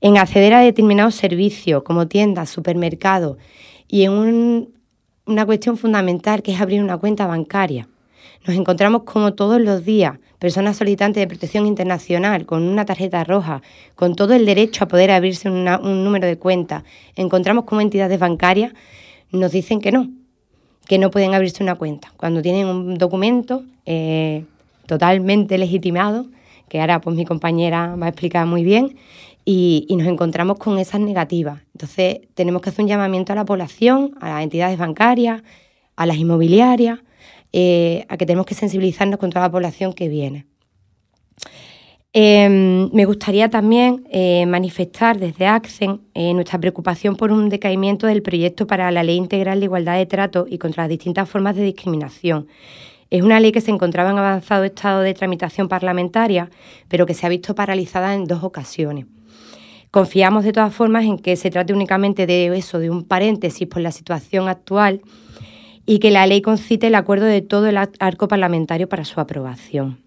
En 0.00 0.18
acceder 0.18 0.54
a 0.54 0.60
determinados 0.60 1.14
servicios 1.14 1.82
como 1.82 2.06
tiendas, 2.06 2.50
supermercados 2.50 3.38
y 3.88 4.04
en 4.04 4.68
una 5.26 5.44
cuestión 5.44 5.76
fundamental 5.76 6.42
que 6.42 6.52
es 6.52 6.60
abrir 6.60 6.82
una 6.82 6.96
cuenta 6.98 7.26
bancaria. 7.26 7.88
Nos 8.46 8.56
encontramos 8.56 9.02
como 9.02 9.34
todos 9.34 9.60
los 9.60 9.84
días 9.84 10.18
personas 10.38 10.76
solicitantes 10.76 11.20
de 11.20 11.26
protección 11.26 11.66
internacional 11.66 12.46
con 12.46 12.62
una 12.62 12.84
tarjeta 12.84 13.24
roja, 13.24 13.62
con 13.94 14.14
todo 14.14 14.34
el 14.34 14.46
derecho 14.46 14.84
a 14.84 14.88
poder 14.88 15.10
abrirse 15.10 15.50
un 15.50 16.04
número 16.04 16.26
de 16.26 16.38
cuenta. 16.38 16.84
Encontramos 17.16 17.64
como 17.64 17.80
entidades 17.80 18.18
bancarias 18.18 18.72
nos 19.32 19.52
dicen 19.52 19.80
que 19.80 19.92
no, 19.92 20.08
que 20.86 20.98
no 20.98 21.10
pueden 21.10 21.34
abrirse 21.34 21.62
una 21.62 21.74
cuenta. 21.74 22.12
Cuando 22.16 22.42
tienen 22.42 22.66
un 22.66 22.96
documento 22.96 23.64
eh, 23.86 24.44
totalmente 24.86 25.58
legitimado, 25.58 26.26
que 26.68 26.80
ahora 26.80 27.00
pues 27.00 27.16
mi 27.16 27.24
compañera 27.24 27.96
va 27.96 28.06
a 28.06 28.08
explicar 28.10 28.46
muy 28.46 28.64
bien, 28.64 28.96
y, 29.48 29.86
nos 29.96 30.08
encontramos 30.08 30.58
con 30.58 30.78
esas 30.78 31.00
negativas. 31.00 31.62
Entonces 31.72 32.18
tenemos 32.34 32.60
que 32.60 32.70
hacer 32.70 32.82
un 32.82 32.88
llamamiento 32.88 33.32
a 33.32 33.36
la 33.36 33.44
población, 33.44 34.16
a 34.20 34.28
las 34.28 34.42
entidades 34.42 34.76
bancarias, 34.76 35.42
a 35.94 36.04
las 36.04 36.16
inmobiliarias, 36.16 36.98
eh, 37.52 38.04
a 38.08 38.16
que 38.16 38.26
tenemos 38.26 38.44
que 38.44 38.54
sensibilizarnos 38.54 39.20
con 39.20 39.30
toda 39.30 39.46
la 39.46 39.52
población 39.52 39.92
que 39.92 40.08
viene. 40.08 40.46
Em, 42.12 42.90
me 42.92 43.04
gustaría 43.04 43.48
también 43.48 44.04
eh, 44.10 44.46
manifestar 44.46 45.18
desde 45.18 45.46
ACCEN 45.46 46.00
eh, 46.14 46.34
nuestra 46.34 46.58
preocupación 46.58 47.14
por 47.14 47.30
un 47.30 47.48
decaimiento 47.48 48.06
del 48.06 48.22
proyecto 48.22 48.66
para 48.66 48.90
la 48.90 49.04
Ley 49.04 49.16
Integral 49.16 49.60
de 49.60 49.66
Igualdad 49.66 49.96
de 49.96 50.06
Trato 50.06 50.46
y 50.48 50.58
contra 50.58 50.84
las 50.84 50.90
distintas 50.90 51.28
formas 51.28 51.54
de 51.54 51.62
discriminación. 51.62 52.48
Es 53.10 53.22
una 53.22 53.38
ley 53.38 53.52
que 53.52 53.60
se 53.60 53.70
encontraba 53.70 54.10
en 54.10 54.18
avanzado 54.18 54.64
estado 54.64 55.02
de 55.02 55.14
tramitación 55.14 55.68
parlamentaria, 55.68 56.50
pero 56.88 57.06
que 57.06 57.14
se 57.14 57.26
ha 57.26 57.28
visto 57.28 57.54
paralizada 57.54 58.14
en 58.14 58.24
dos 58.24 58.42
ocasiones. 58.42 59.06
Confiamos 59.96 60.44
de 60.44 60.52
todas 60.52 60.74
formas 60.74 61.06
en 61.06 61.16
que 61.16 61.36
se 61.36 61.50
trate 61.50 61.72
únicamente 61.72 62.26
de 62.26 62.54
eso, 62.54 62.78
de 62.78 62.90
un 62.90 63.02
paréntesis 63.02 63.66
por 63.66 63.80
la 63.80 63.90
situación 63.90 64.46
actual 64.46 65.00
y 65.86 66.00
que 66.00 66.10
la 66.10 66.26
ley 66.26 66.42
concite 66.42 66.88
el 66.88 66.94
acuerdo 66.94 67.24
de 67.24 67.40
todo 67.40 67.66
el 67.66 67.78
arco 67.78 68.28
parlamentario 68.28 68.90
para 68.90 69.06
su 69.06 69.20
aprobación. 69.20 70.02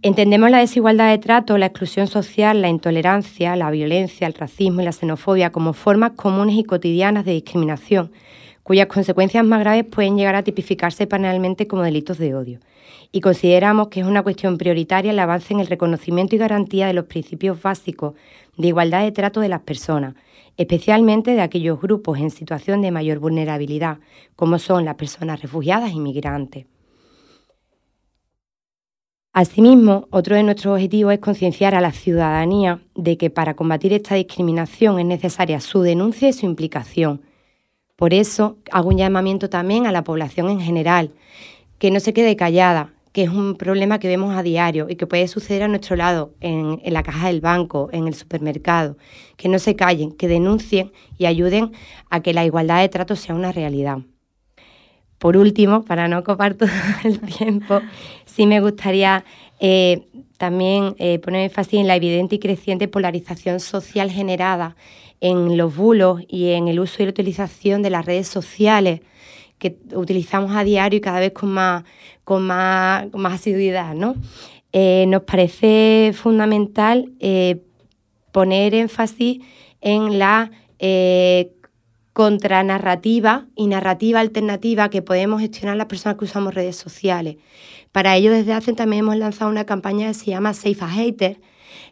Entendemos 0.00 0.50
la 0.50 0.60
desigualdad 0.60 1.10
de 1.10 1.18
trato, 1.18 1.58
la 1.58 1.66
exclusión 1.66 2.06
social, 2.06 2.62
la 2.62 2.70
intolerancia, 2.70 3.54
la 3.54 3.70
violencia, 3.70 4.26
el 4.26 4.32
racismo 4.32 4.80
y 4.80 4.84
la 4.86 4.92
xenofobia 4.92 5.52
como 5.52 5.74
formas 5.74 6.12
comunes 6.12 6.56
y 6.56 6.64
cotidianas 6.64 7.26
de 7.26 7.32
discriminación, 7.32 8.12
cuyas 8.62 8.86
consecuencias 8.86 9.44
más 9.44 9.60
graves 9.60 9.84
pueden 9.84 10.16
llegar 10.16 10.36
a 10.36 10.42
tipificarse 10.42 11.06
penalmente 11.06 11.66
como 11.66 11.82
delitos 11.82 12.16
de 12.16 12.34
odio. 12.34 12.60
Y 13.14 13.20
consideramos 13.20 13.88
que 13.88 14.00
es 14.00 14.06
una 14.06 14.22
cuestión 14.22 14.56
prioritaria 14.56 15.12
el 15.12 15.18
avance 15.18 15.52
en 15.52 15.60
el 15.60 15.66
reconocimiento 15.66 16.34
y 16.34 16.38
garantía 16.38 16.86
de 16.86 16.94
los 16.94 17.04
principios 17.04 17.60
básicos 17.60 18.14
de 18.56 18.68
igualdad 18.68 19.02
de 19.02 19.12
trato 19.12 19.40
de 19.40 19.50
las 19.50 19.60
personas, 19.60 20.14
especialmente 20.56 21.32
de 21.32 21.42
aquellos 21.42 21.78
grupos 21.78 22.18
en 22.18 22.30
situación 22.30 22.80
de 22.80 22.90
mayor 22.90 23.18
vulnerabilidad, 23.18 23.98
como 24.34 24.58
son 24.58 24.86
las 24.86 24.94
personas 24.94 25.42
refugiadas 25.42 25.92
y 25.92 26.00
migrantes. 26.00 26.64
Asimismo, 29.34 30.08
otro 30.10 30.36
de 30.36 30.42
nuestros 30.42 30.74
objetivos 30.74 31.14
es 31.14 31.18
concienciar 31.18 31.74
a 31.74 31.80
la 31.80 31.92
ciudadanía 31.92 32.80
de 32.94 33.16
que 33.16 33.30
para 33.30 33.54
combatir 33.54 33.92
esta 33.94 34.14
discriminación 34.14 34.98
es 34.98 35.06
necesaria 35.06 35.60
su 35.60 35.80
denuncia 35.80 36.28
y 36.28 36.32
su 36.34 36.44
implicación. 36.44 37.22
Por 37.96 38.12
eso 38.12 38.58
hago 38.70 38.90
un 38.90 38.98
llamamiento 38.98 39.48
también 39.48 39.86
a 39.86 39.92
la 39.92 40.04
población 40.04 40.50
en 40.50 40.60
general, 40.60 41.12
que 41.78 41.90
no 41.90 41.98
se 42.00 42.12
quede 42.12 42.36
callada, 42.36 42.92
que 43.12 43.24
es 43.24 43.28
un 43.28 43.56
problema 43.56 43.98
que 43.98 44.08
vemos 44.08 44.34
a 44.34 44.42
diario 44.42 44.86
y 44.88 44.96
que 44.96 45.06
puede 45.06 45.28
suceder 45.28 45.62
a 45.62 45.68
nuestro 45.68 45.96
lado, 45.96 46.34
en, 46.40 46.80
en, 46.82 46.92
la 46.94 47.02
caja 47.02 47.28
del 47.28 47.40
banco, 47.40 47.90
en 47.92 48.08
el 48.08 48.14
supermercado, 48.14 48.96
que 49.36 49.48
no 49.48 49.58
se 49.58 49.76
callen, 49.76 50.12
que 50.12 50.28
denuncien 50.28 50.92
y 51.18 51.26
ayuden 51.26 51.72
a 52.08 52.20
que 52.20 52.32
la 52.32 52.44
igualdad 52.44 52.80
de 52.80 52.88
trato 52.88 53.14
sea 53.16 53.34
una 53.34 53.52
realidad. 53.52 53.98
Por 55.18 55.36
último, 55.36 55.84
para 55.84 56.08
no 56.08 56.18
ocupar 56.18 56.54
todo 56.58 56.68
el 57.04 57.20
tiempo, 57.20 57.80
sí 58.24 58.46
me 58.46 58.60
gustaría 58.60 59.24
eh, 59.60 60.08
también 60.36 60.96
eh, 60.98 61.20
poner 61.20 61.42
énfasis 61.42 61.78
en 61.78 61.86
la 61.86 61.94
evidente 61.94 62.34
y 62.34 62.38
creciente 62.40 62.88
polarización 62.88 63.60
social 63.60 64.10
generada 64.10 64.74
en 65.20 65.56
los 65.56 65.76
bulos 65.76 66.22
y 66.26 66.50
en 66.50 66.66
el 66.66 66.80
uso 66.80 67.00
y 67.00 67.06
la 67.06 67.10
utilización 67.10 67.82
de 67.82 67.90
las 67.90 68.04
redes 68.04 68.26
sociales 68.26 69.02
que 69.60 69.76
utilizamos 69.94 70.56
a 70.56 70.64
diario 70.64 70.98
y 70.98 71.00
cada 71.00 71.20
vez 71.20 71.30
con 71.30 71.50
más, 71.50 71.84
con 72.24 72.42
más, 72.42 73.12
más 73.12 73.34
asiduidad. 73.34 73.94
¿no? 73.94 74.14
Eh, 74.72 75.04
nos 75.08 75.22
parece 75.22 76.12
fundamental 76.14 77.12
poner 78.32 78.74
énfasis 78.74 79.40
en 79.80 80.18
la 80.18 80.50
contranarrativa 82.12 83.46
y 83.54 83.66
narrativa 83.66 84.20
alternativa 84.20 84.90
que 84.90 85.02
podemos 85.02 85.40
gestionar 85.40 85.76
las 85.76 85.86
personas 85.86 86.18
que 86.18 86.26
usamos 86.26 86.54
redes 86.54 86.76
sociales. 86.76 87.36
Para 87.92 88.16
ello, 88.16 88.32
desde 88.32 88.54
hace 88.54 88.72
también 88.72 89.00
hemos 89.00 89.16
lanzado 89.16 89.50
una 89.50 89.66
campaña 89.66 90.08
que 90.08 90.14
se 90.14 90.26
llama 90.26 90.54
Safe 90.54 90.78
a 90.80 90.88
Hater 90.88 91.40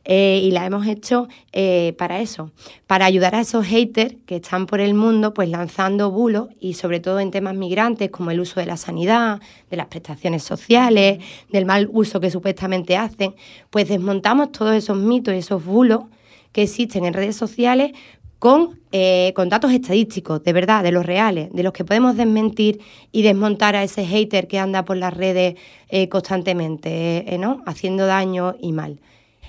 eh, 0.07 0.41
y 0.43 0.51
la 0.51 0.65
hemos 0.65 0.87
hecho 0.87 1.29
eh, 1.53 1.95
para 1.99 2.21
eso, 2.21 2.53
para 2.87 3.05
ayudar 3.05 3.35
a 3.35 3.41
esos 3.41 3.67
haters 3.67 4.15
que 4.25 4.37
están 4.37 4.65
por 4.65 4.81
el 4.81 4.95
mundo 4.95 5.35
pues 5.35 5.51
lanzando 5.51 6.11
bulos 6.11 6.49
y 6.59 6.75
sobre 6.75 7.01
todo 7.01 7.21
en 7.21 7.31
temas 7.31 7.55
migrantes 7.55 8.11
como 8.11 8.31
el 8.31 8.41
uso 8.41 8.61
de 8.61 8.67
la 8.67 8.79
sanidad, 8.79 9.41
de 9.71 9.77
las 9.77 9.89
prestaciones 9.89 10.43
sociales, 10.43 11.23
del 11.51 11.67
mal 11.67 11.91
uso 11.93 12.19
que 12.19 12.31
supuestamente 12.31 12.97
hacen, 12.97 13.35
pues 13.69 13.89
desmontamos 13.89 14.53
todos 14.53 14.75
esos 14.75 14.97
mitos 14.97 15.35
y 15.35 15.39
esos 15.39 15.63
bulos 15.63 16.05
que 16.53 16.63
existen 16.63 17.05
en 17.05 17.13
redes 17.13 17.37
sociales 17.37 17.93
con, 18.41 18.81
eh, 18.91 19.33
con, 19.37 19.51
datos 19.51 19.71
estadísticos, 19.71 20.43
de 20.43 20.53
verdad, 20.55 20.83
de 20.83 20.93
los 20.93 21.05
reales, 21.05 21.53
de 21.53 21.63
los 21.63 21.75
que 21.75 21.85
podemos 21.85 22.17
desmentir 22.17 22.81
y 23.13 23.23
desmontar 23.23 23.77
a 23.77 23.85
ese 23.85 24.05
hater 24.07 24.49
que 24.49 24.59
anda 24.59 24.85
por 24.87 24.97
las 24.97 25.15
redes 25.15 25.57
eh, 25.91 26.09
constantemente, 26.09 27.33
eh, 27.33 27.39
¿no? 27.39 27.63
haciendo 27.67 28.07
daño 28.07 28.57
y 28.59 28.73
mal. 28.73 28.99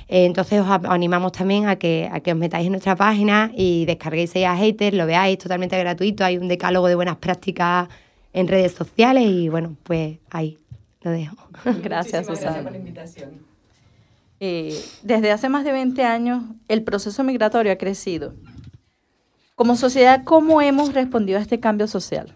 entonces 0.10 0.60
os 0.60 0.68
animamos 0.68 1.32
también 1.32 1.70
a 1.70 1.78
que, 1.78 2.10
a 2.12 2.20
que 2.20 2.34
os 2.34 2.38
metáis 2.38 2.66
en 2.66 2.74
nuestra 2.74 2.98
página 2.98 3.50
y 3.56 3.86
descarguéis 3.86 4.36
a 4.36 4.58
hater, 4.58 4.94
lo 4.94 5.06
veáis 5.06 5.38
totalmente 5.38 5.80
gratuito, 5.80 6.26
hay 6.26 6.38
un 6.38 6.50
decálogo 6.50 6.88
de 6.88 6.96
buenas 6.96 7.16
prácticas 7.16 7.88
en 8.34 8.50
redes 8.50 8.74
sociales 8.74 9.24
y 9.26 9.48
bueno, 9.48 9.78
pues 9.84 10.18
ahí 10.32 10.58
lo 11.02 11.12
dejo. 11.12 11.38
Gracias, 11.82 12.26
Susana. 12.26 12.62
Gracias 12.62 12.64
por 12.64 12.72
la 12.74 12.78
invitación. 12.78 13.30
desde 14.38 15.32
hace 15.32 15.48
más 15.48 15.64
de 15.64 15.72
20 15.72 16.04
años 16.04 16.44
el 16.68 16.84
proceso 16.84 17.24
migratorio 17.24 17.72
ha 17.72 17.78
crecido 17.78 18.34
como 19.56 19.76
sociedad, 19.76 20.24
¿cómo 20.24 20.62
hemos 20.62 20.94
respondido 20.94 21.40
a 21.40 21.42
este 21.42 21.60
cambio 21.60 21.88
social? 21.88 22.36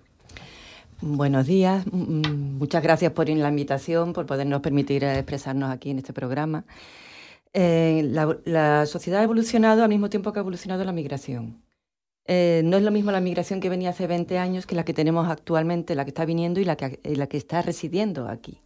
Buenos 1.02 1.46
días, 1.46 1.86
mm, 1.92 2.58
muchas 2.58 2.82
gracias 2.82 3.12
por 3.12 3.28
la 3.30 3.50
invitación, 3.50 4.14
por 4.14 4.26
podernos 4.26 4.62
permitir 4.62 5.04
expresarnos 5.04 5.70
aquí 5.70 5.90
en 5.92 5.98
este 5.98 6.14
programa. 6.14 6.66
Eh, 7.54 8.10
la, 8.46 8.86
sociedad 8.86 9.22
ha 9.22 9.24
evolucionado 9.24 9.84
al 9.84 9.90
mismo 9.90 10.10
tiempo 10.10 10.34
que 10.34 10.40
ha 10.40 10.42
evolucionado 10.42 10.84
la 10.84 10.92
migración. 10.92 11.62
Eh, 12.28 12.62
no 12.66 12.78
es 12.78 12.84
lo 12.84 12.92
mismo 12.92 13.12
la 13.12 13.22
migración 13.22 13.60
que 13.60 13.70
venía 13.70 13.92
hace 13.92 14.08
20 14.08 14.38
años 14.40 14.66
que 14.66 14.76
la 14.76 14.84
que 14.84 14.94
tenemos 14.94 15.30
actualmente, 15.30 15.96
la 15.96 16.06
que 16.06 16.10
está 16.10 16.26
viniendo 16.26 16.60
y 16.60 16.66
la 16.66 16.76
que, 16.76 17.00
la 17.04 17.28
que 17.28 17.38
está 17.38 17.62
residiendo 17.62 18.28
aquí. 18.28 18.60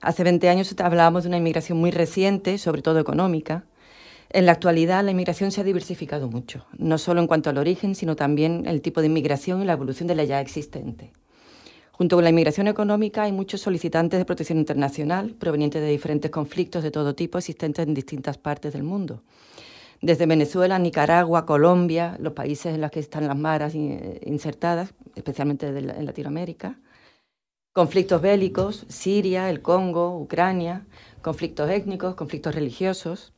Hace 0.00 0.22
20 0.22 0.48
años 0.48 0.74
hablábamos 0.78 1.24
de 1.24 1.28
una 1.28 1.38
inmigración 1.38 1.78
muy 1.78 1.90
reciente, 1.90 2.58
sobre 2.58 2.82
todo 2.82 3.00
económica, 3.00 3.64
en 4.34 4.46
la 4.46 4.52
actualidad 4.52 5.04
la 5.04 5.12
inmigración 5.12 5.52
se 5.52 5.60
ha 5.60 5.64
diversificado 5.64 6.28
mucho, 6.28 6.66
no 6.76 6.98
solo 6.98 7.20
en 7.20 7.28
cuanto 7.28 7.50
al 7.50 7.58
origen, 7.58 7.94
sino 7.94 8.16
también 8.16 8.66
el 8.66 8.82
tipo 8.82 9.00
de 9.00 9.06
inmigración 9.06 9.62
y 9.62 9.64
la 9.64 9.74
evolución 9.74 10.08
de 10.08 10.16
la 10.16 10.24
ya 10.24 10.40
existente. 10.40 11.12
Junto 11.92 12.16
con 12.16 12.24
la 12.24 12.30
inmigración 12.30 12.66
económica 12.66 13.22
hay 13.22 13.30
muchos 13.30 13.60
solicitantes 13.60 14.18
de 14.18 14.24
protección 14.24 14.58
internacional 14.58 15.34
provenientes 15.34 15.80
de 15.80 15.88
diferentes 15.88 16.32
conflictos 16.32 16.82
de 16.82 16.90
todo 16.90 17.14
tipo 17.14 17.38
existentes 17.38 17.86
en 17.86 17.94
distintas 17.94 18.36
partes 18.36 18.72
del 18.72 18.82
mundo. 18.82 19.22
desde 20.02 20.26
Venezuela, 20.26 20.78
Nicaragua, 20.78 21.46
Colombia, 21.46 22.16
los 22.20 22.32
países 22.32 22.74
en 22.74 22.80
los 22.80 22.90
que 22.90 23.00
están 23.00 23.26
las 23.26 23.38
maras 23.38 23.74
insertadas, 23.74 24.94
especialmente 25.14 25.68
en 25.68 26.04
Latinoamérica, 26.04 26.78
conflictos 27.72 28.20
bélicos, 28.20 28.84
Siria, 28.88 29.48
el 29.48 29.62
Congo, 29.62 30.18
Ucrania, 30.18 30.86
conflictos 31.22 31.70
étnicos, 31.70 32.16
conflictos 32.16 32.54
religiosos. 32.54 33.33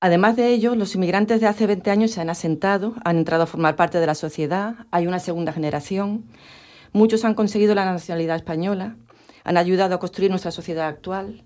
Además 0.00 0.36
de 0.36 0.52
ello, 0.52 0.74
los 0.74 0.94
inmigrantes 0.94 1.40
de 1.40 1.46
hace 1.46 1.66
20 1.66 1.90
años 1.90 2.10
se 2.10 2.20
han 2.20 2.28
asentado, 2.28 2.94
han 3.04 3.16
entrado 3.16 3.44
a 3.44 3.46
formar 3.46 3.76
parte 3.76 3.98
de 3.98 4.06
la 4.06 4.14
sociedad, 4.14 4.74
hay 4.90 5.06
una 5.06 5.20
segunda 5.20 5.54
generación, 5.54 6.26
muchos 6.92 7.24
han 7.24 7.34
conseguido 7.34 7.74
la 7.74 7.86
nacionalidad 7.86 8.36
española, 8.36 8.96
han 9.44 9.56
ayudado 9.56 9.94
a 9.94 9.98
construir 9.98 10.30
nuestra 10.30 10.50
sociedad 10.50 10.86
actual. 10.86 11.44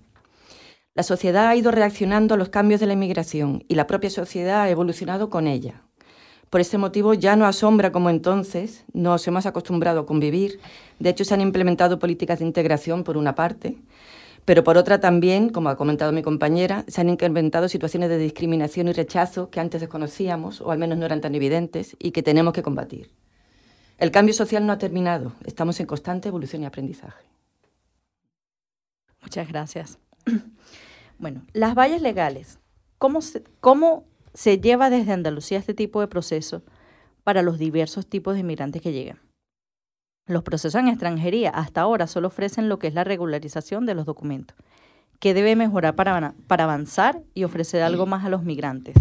La 0.95 1.03
sociedad 1.03 1.47
ha 1.47 1.55
ido 1.55 1.71
reaccionando 1.71 2.33
a 2.33 2.37
los 2.37 2.49
cambios 2.49 2.81
de 2.81 2.87
la 2.87 2.93
inmigración 2.93 3.63
y 3.69 3.75
la 3.75 3.87
propia 3.87 4.09
sociedad 4.09 4.63
ha 4.63 4.69
evolucionado 4.69 5.29
con 5.29 5.47
ella. 5.47 5.83
Por 6.49 6.59
este 6.59 6.77
motivo 6.77 7.13
ya 7.13 7.37
no 7.37 7.45
asombra 7.45 7.93
como 7.93 8.09
entonces, 8.09 8.83
nos 8.91 9.25
hemos 9.25 9.45
acostumbrado 9.45 10.01
a 10.01 10.05
convivir. 10.05 10.59
De 10.99 11.09
hecho, 11.09 11.23
se 11.23 11.33
han 11.33 11.39
implementado 11.39 11.99
políticas 11.99 12.39
de 12.39 12.45
integración 12.45 13.05
por 13.05 13.15
una 13.15 13.35
parte, 13.35 13.77
pero 14.45 14.63
por 14.63 14.77
otra 14.77 14.99
también, 14.99 15.49
como 15.49 15.69
ha 15.69 15.77
comentado 15.77 16.11
mi 16.11 16.23
compañera, 16.23 16.83
se 16.87 17.01
han 17.01 17.09
incrementado 17.09 17.69
situaciones 17.69 18.09
de 18.09 18.17
discriminación 18.17 18.87
y 18.87 18.93
rechazo 18.93 19.49
que 19.49 19.59
antes 19.59 19.81
desconocíamos 19.81 20.61
o 20.61 20.71
al 20.71 20.79
menos 20.79 20.97
no 20.97 21.05
eran 21.05 21.21
tan 21.21 21.35
evidentes 21.35 21.95
y 21.99 22.11
que 22.11 22.23
tenemos 22.23 22.53
que 22.53 22.63
combatir. 22.63 23.11
El 23.97 24.09
cambio 24.09 24.33
social 24.33 24.65
no 24.65 24.73
ha 24.73 24.79
terminado, 24.79 25.33
estamos 25.45 25.79
en 25.79 25.85
constante 25.85 26.27
evolución 26.27 26.63
y 26.63 26.65
aprendizaje. 26.65 27.23
Muchas 29.21 29.47
gracias. 29.47 29.97
Bueno, 31.19 31.43
las 31.53 31.75
vallas 31.75 32.01
legales, 32.01 32.57
¿cómo 32.97 33.21
se, 33.21 33.43
cómo 33.59 34.05
se 34.33 34.59
lleva 34.59 34.89
desde 34.89 35.11
Andalucía 35.11 35.59
este 35.59 35.75
tipo 35.75 36.01
de 36.01 36.07
proceso 36.07 36.63
para 37.23 37.43
los 37.43 37.59
diversos 37.59 38.07
tipos 38.07 38.33
de 38.33 38.39
inmigrantes 38.39 38.81
que 38.81 38.91
llegan? 38.91 39.19
Los 40.31 40.43
procesos 40.43 40.79
en 40.79 40.87
extranjería 40.87 41.49
hasta 41.49 41.81
ahora 41.81 42.07
solo 42.07 42.29
ofrecen 42.29 42.69
lo 42.69 42.79
que 42.79 42.87
es 42.87 42.93
la 42.93 43.03
regularización 43.03 43.85
de 43.85 43.95
los 43.95 44.05
documentos. 44.05 44.55
¿Qué 45.19 45.33
debe 45.33 45.57
mejorar 45.57 45.95
para, 45.95 46.33
para 46.47 46.63
avanzar 46.63 47.21
y 47.33 47.43
ofrecer 47.43 47.83
algo 47.83 48.05
más 48.05 48.23
a 48.23 48.29
los 48.29 48.43
migrantes? 48.43 48.95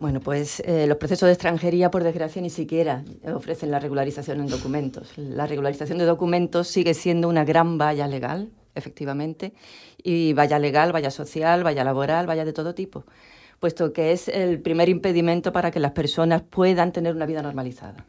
Bueno, 0.00 0.20
pues 0.20 0.60
eh, 0.60 0.86
los 0.86 0.96
procesos 0.96 1.26
de 1.26 1.34
extranjería, 1.34 1.90
por 1.90 2.04
desgracia, 2.04 2.40
ni 2.40 2.48
siquiera 2.48 3.04
ofrecen 3.34 3.70
la 3.70 3.78
regularización 3.78 4.40
en 4.40 4.46
documentos. 4.46 5.12
La 5.18 5.46
regularización 5.46 5.98
de 5.98 6.06
documentos 6.06 6.68
sigue 6.68 6.94
siendo 6.94 7.28
una 7.28 7.44
gran 7.44 7.76
valla 7.76 8.08
legal 8.08 8.48
efectivamente, 8.74 9.52
y 10.02 10.34
vaya 10.34 10.58
legal, 10.58 10.92
vaya 10.92 11.10
social, 11.10 11.64
vaya 11.64 11.82
laboral, 11.82 12.26
vaya 12.26 12.44
de 12.44 12.52
todo 12.52 12.74
tipo, 12.74 13.04
puesto 13.58 13.92
que 13.94 14.12
es 14.12 14.28
el 14.28 14.60
primer 14.60 14.90
impedimento 14.90 15.50
para 15.50 15.70
que 15.70 15.80
las 15.80 15.92
personas 15.92 16.42
puedan 16.42 16.92
tener 16.92 17.14
una 17.14 17.24
vida 17.24 17.42
normalizada. 17.42 18.04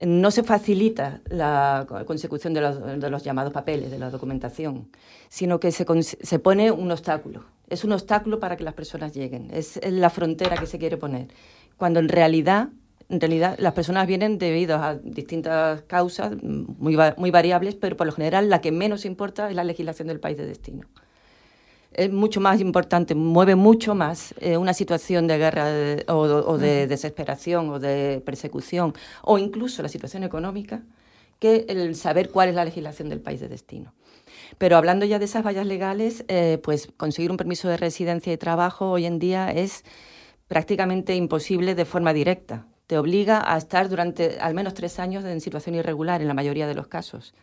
No 0.00 0.30
se 0.30 0.42
facilita 0.42 1.20
la 1.28 1.86
consecución 2.06 2.54
de 2.54 2.60
los, 3.10 3.22
llamados 3.22 3.52
papeles, 3.52 3.90
de 3.90 3.98
la 3.98 4.10
documentación, 4.10 4.88
sino 5.28 5.60
que 5.60 5.72
se, 5.72 5.84
se 6.02 6.38
pone 6.38 6.70
un 6.70 6.90
obstáculo. 6.90 7.44
Es 7.68 7.84
un 7.84 7.92
obstáculo 7.92 8.40
para 8.40 8.56
que 8.56 8.64
las 8.64 8.74
personas 8.74 9.14
lleguen, 9.14 9.50
es 9.52 9.78
la 9.84 10.10
frontera 10.10 10.56
que 10.56 10.66
se 10.66 10.78
quiere 10.78 10.96
poner, 10.96 11.28
cuando 11.76 12.00
en 12.00 12.08
realidad 12.08 12.70
en 13.10 13.20
realidad 13.20 13.56
las 13.58 13.74
personas 13.74 14.06
vienen 14.06 14.38
debido 14.38 14.76
a 14.76 14.94
distintas 14.94 15.82
causas 15.82 16.40
muy, 16.42 16.96
muy 17.16 17.30
variables, 17.30 17.74
pero 17.74 17.96
por 17.96 18.06
lo 18.06 18.12
general 18.12 18.48
la 18.48 18.60
que 18.60 18.70
menos 18.70 19.04
importa 19.04 19.50
es 19.50 19.56
la 19.56 19.64
legislación 19.64 20.08
del 20.08 20.20
país 20.20 20.38
de 20.38 20.46
destino. 20.46 20.86
Es 21.92 22.12
mucho 22.12 22.40
más 22.40 22.60
importante, 22.60 23.14
mueve 23.14 23.56
mucho 23.56 23.94
más 23.94 24.34
eh, 24.40 24.56
una 24.56 24.74
situación 24.74 25.26
de 25.26 25.38
guerra 25.38 25.66
o, 26.08 26.56
de 26.56 26.86
desesperación 26.86 27.70
o 27.70 27.78
de 27.78 28.22
persecución 28.24 28.94
o 29.22 29.38
incluso 29.38 29.82
la 29.82 29.88
situación 29.88 30.22
económica 30.22 30.82
que 31.40 31.66
el 31.68 31.96
saber 31.96 32.30
cuál 32.30 32.50
es 32.50 32.54
la 32.54 32.64
legislación 32.64 33.08
del 33.08 33.20
país 33.20 33.40
de 33.40 33.48
destino. 33.48 33.92
Pero 34.58 34.76
hablando 34.76 35.04
ya 35.06 35.18
de 35.18 35.24
esas 35.24 35.44
vallas 35.44 35.66
legales, 35.66 36.24
eh, 36.28 36.58
pues 36.62 36.92
conseguir 36.96 37.30
un 37.30 37.36
permiso 37.36 37.68
de 37.68 37.76
residencia 37.76 38.32
y 38.32 38.36
trabajo 38.36 38.90
hoy 38.90 39.06
en 39.06 39.18
día 39.18 39.50
es 39.50 39.84
prácticamente 40.48 41.14
imposible 41.16 41.74
de 41.74 41.84
forma 41.84 42.12
directa 42.12 42.66
te 42.90 42.98
obliga 42.98 43.40
a 43.46 43.56
estar 43.56 43.88
durante 43.88 44.40
al 44.40 44.52
menos 44.52 44.74
tres 44.74 44.98
años 44.98 45.24
en 45.24 45.40
situación 45.40 45.76
irregular 45.76 46.22
en 46.22 46.26
la 46.26 46.34
mayoría 46.34 46.66
de 46.66 46.74
los 46.74 46.88
casos. 46.88 47.34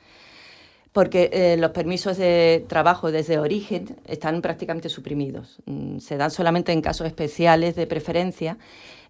Porque 0.98 1.30
eh, 1.32 1.58
los 1.58 1.70
permisos 1.74 2.18
de 2.18 2.66
trabajo 2.68 3.12
desde 3.12 3.38
origen 3.38 3.98
están 4.08 4.42
prácticamente 4.42 4.90
suprimidos. 4.90 5.60
Mm, 5.68 6.00
se 6.00 6.18
dan 6.18 6.32
solamente 6.32 6.72
en 6.72 6.82
casos 6.82 7.06
especiales 7.06 7.76
de 7.76 7.86
preferencia, 7.86 8.58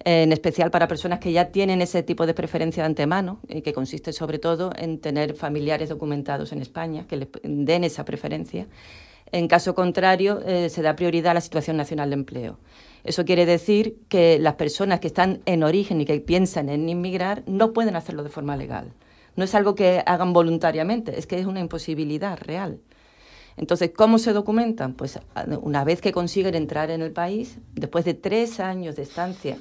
en 0.03 0.33
especial 0.33 0.69
para 0.69 0.89
personas 0.89 1.19
que 1.19 1.31
ya 1.31 1.45
tienen 1.45 1.81
ese 1.81 2.03
tipo 2.03 2.25
de 2.25 2.33
preferencia 2.33 2.83
de 2.83 2.87
antemano, 2.87 3.39
y 3.47 3.61
que 3.61 3.71
consiste 3.71 4.11
sobre 4.11 4.37
todo 4.37 4.71
en 4.77 4.99
tener 4.99 5.33
familiares 5.33 5.87
documentados 5.87 6.51
en 6.51 6.61
España 6.61 7.05
que 7.07 7.15
les 7.15 7.29
den 7.41 7.85
esa 7.85 8.03
preferencia. 8.03 8.67
En 9.31 9.47
caso 9.47 9.73
contrario, 9.73 10.41
eh, 10.45 10.67
se 10.67 10.81
da 10.81 10.93
prioridad 10.93 11.31
a 11.31 11.35
la 11.35 11.41
situación 11.41 11.77
nacional 11.77 12.09
de 12.09 12.15
empleo. 12.15 12.59
Eso 13.05 13.23
quiere 13.23 13.45
decir 13.45 13.95
que 14.09 14.39
las 14.39 14.55
personas 14.55 14.99
que 14.99 15.07
están 15.07 15.39
en 15.45 15.63
origen 15.63 16.01
y 16.01 16.05
que 16.05 16.19
piensan 16.19 16.67
en 16.67 16.89
inmigrar 16.89 17.43
no 17.45 17.71
pueden 17.71 17.95
hacerlo 17.95 18.23
de 18.23 18.29
forma 18.29 18.57
legal. 18.57 18.91
No 19.37 19.45
es 19.45 19.55
algo 19.55 19.75
que 19.75 20.03
hagan 20.05 20.33
voluntariamente, 20.33 21.17
es 21.17 21.27
que 21.27 21.39
es 21.39 21.45
una 21.45 21.59
imposibilidad 21.61 22.37
real. 22.39 22.81
Entonces, 23.55 23.91
¿cómo 23.95 24.17
se 24.17 24.33
documentan? 24.33 24.93
Pues 24.95 25.19
una 25.61 25.83
vez 25.83 26.01
que 26.01 26.11
consiguen 26.11 26.55
entrar 26.55 26.91
en 26.91 27.01
el 27.01 27.11
país, 27.11 27.59
después 27.73 28.03
de 28.03 28.15
tres 28.15 28.59
años 28.59 28.95
de 28.95 29.03
estancia, 29.03 29.57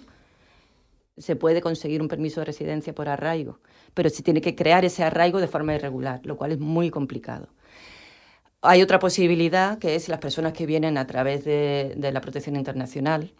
se 1.19 1.37
puede 1.37 1.61
conseguir 1.61 2.01
un 2.01 2.09
permiso 2.09 2.41
de 2.41 2.47
residencia 2.47 2.95
por 2.95 3.09
arraigo, 3.09 3.61
pero 3.93 4.09
se 4.09 4.23
tiene 4.23 4.41
que 4.41 4.55
crear 4.55 4.85
ese 4.85 5.05
arraigo 5.05 5.41
de 5.41 5.49
forma 5.49 5.75
irregular, 5.75 6.21
lo 6.25 6.37
cual 6.37 6.53
es 6.53 6.59
muy 6.59 6.91
complicado. 6.91 7.49
Hay 8.63 8.81
otra 8.81 8.99
posibilidad 8.99 9.79
que 9.79 9.95
es 9.95 10.09
las 10.09 10.21
personas 10.21 10.55
que 10.55 10.65
vienen 10.65 10.97
a 10.97 11.07
través 11.07 11.45
de, 11.45 11.95
la 12.13 12.21
protección 12.23 12.57
internacional. 12.57 13.33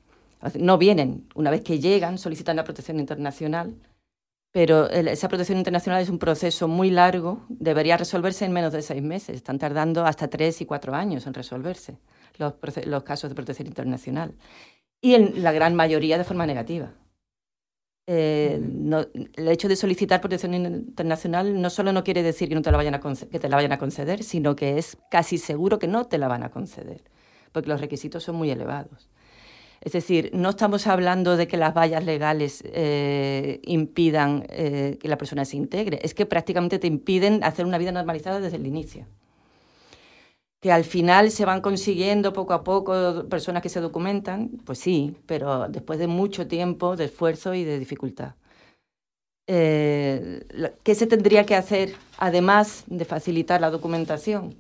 No 0.59 0.77
vienen, 0.77 1.27
una 1.35 1.51
vez 1.51 1.63
que 1.63 1.81
llegan, 1.81 2.19
solicitan 2.19 2.57
la 2.57 2.65
protección 2.65 3.01
internacional, 3.01 3.75
pero 4.57 4.89
esa 4.89 5.29
protección 5.29 5.59
internacional 5.59 6.01
es 6.01 6.09
un 6.09 6.19
proceso 6.19 6.67
muy 6.67 6.89
largo, 6.89 7.45
debería 7.51 7.99
resolverse 7.99 8.47
en 8.47 8.53
menos 8.53 8.73
de 8.73 8.81
seis 8.81 9.03
meses. 9.03 9.37
Están 9.37 9.59
tardando 9.59 10.07
hasta 10.07 10.29
tres 10.29 10.63
y 10.63 10.65
cuatro 10.65 10.95
años 10.95 11.27
en 11.27 11.35
resolverse 11.35 11.99
los, 12.39 12.55
los 12.87 13.03
casos 13.03 13.29
de 13.29 13.35
protección 13.35 13.69
internacional. 13.69 14.35
Y 15.03 15.13
en 15.13 15.43
la 15.43 15.53
gran 15.53 15.75
mayoría 15.75 16.17
de 16.17 16.25
forma 16.25 16.47
negativa. 16.47 16.95
Eh, 18.07 18.59
el 19.35 19.49
hecho 19.49 19.69
de 19.69 19.77
solicitar 19.77 20.23
protección 20.23 20.55
internacional 20.55 21.61
no 21.61 21.69
solo 21.69 21.93
no 21.93 22.03
quiere 22.03 22.23
decir 22.23 22.49
que, 22.49 22.55
no 22.55 22.63
te 22.63 22.71
la 22.71 22.79
vayan 22.79 22.95
a 22.95 23.01
que 23.01 23.39
te 23.39 23.51
la 23.51 23.57
vayan 23.57 23.73
a 23.73 23.79
conceder, 23.79 24.25
sino 24.25 24.57
que 24.57 24.79
es 24.79 24.97
casi 25.11 25.37
seguro 25.37 25.79
que 25.79 25.87
no 25.87 26.07
te 26.07 26.17
la 26.17 26.29
van 26.29 26.43
a 26.43 26.51
conceder, 26.51 27.03
porque 27.53 27.69
los 27.69 27.83
requisitos 27.83 28.23
son 28.23 28.37
muy 28.37 28.51
elevados. 28.51 29.11
Es 29.87 29.93
decir, 29.93 30.31
no 30.33 30.51
estamos 30.51 30.89
hablando 30.89 31.37
de 31.37 31.47
que 31.47 31.57
las 31.57 31.73
vallas 31.73 32.05
legales 32.05 32.65
eh, 32.67 33.61
impidan 33.63 34.45
eh, 34.49 34.99
que 35.01 35.07
la 35.07 35.17
persona 35.17 35.45
se 35.45 35.57
integre, 35.57 36.01
es 36.03 36.13
que 36.13 36.27
prácticamente 36.27 36.81
te 36.81 36.89
impiden 36.89 37.45
hacer 37.45 37.65
una 37.65 37.79
vida 37.79 37.93
normalizada 37.93 38.41
desde 38.41 38.57
el 38.57 38.67
inicio 38.67 39.07
que 40.61 40.73
al 40.73 40.83
final 40.83 41.31
se 41.31 41.45
van 41.45 41.61
consiguiendo 41.61 42.33
poco 42.33 42.53
a 42.53 42.65
poco 42.65 43.29
personas 43.29 43.63
que 43.63 43.69
se 43.69 43.81
documentan, 43.81 44.49
pues 44.65 44.81
sí, 44.81 45.17
pero 45.27 45.69
después 45.69 46.01
de 46.01 46.09
mucho 46.09 46.49
tiempo 46.49 46.97
de 46.97 47.05
esfuerzo 47.05 47.55
y 47.55 47.63
de 47.63 47.79
dificultad. 47.79 48.35
Eh, 49.47 50.73
¿Qué 50.83 50.97
se 50.97 51.07
tendría 51.07 51.47
que 51.47 51.55
hacer 51.55 51.95
además 52.19 52.83
de 52.89 53.05
facilitar 53.05 53.61
la 53.61 53.71
documentación? 53.71 54.57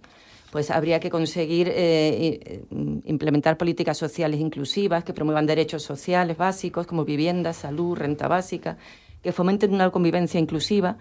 Pues 0.57 0.71
habría 0.71 1.01
que 1.01 1.11
conseguir 1.11 1.71
eh, 1.71 2.65
implementar 3.05 3.59
políticas 3.59 3.99
sociales 3.99 4.41
inclusivas 4.41 5.05
que 5.05 5.13
promuevan 5.13 5.45
derechos 5.45 5.83
sociales 5.83 6.39
básicos 6.39 6.87
como 6.87 7.05
vivienda, 7.05 7.53
salud, 7.53 7.95
renta 7.95 8.27
básica, 8.27 8.79
que 9.23 9.33
fomenten 9.33 9.75
una 9.75 9.91
convivencia 9.91 10.41
inclusiva, 10.41 10.97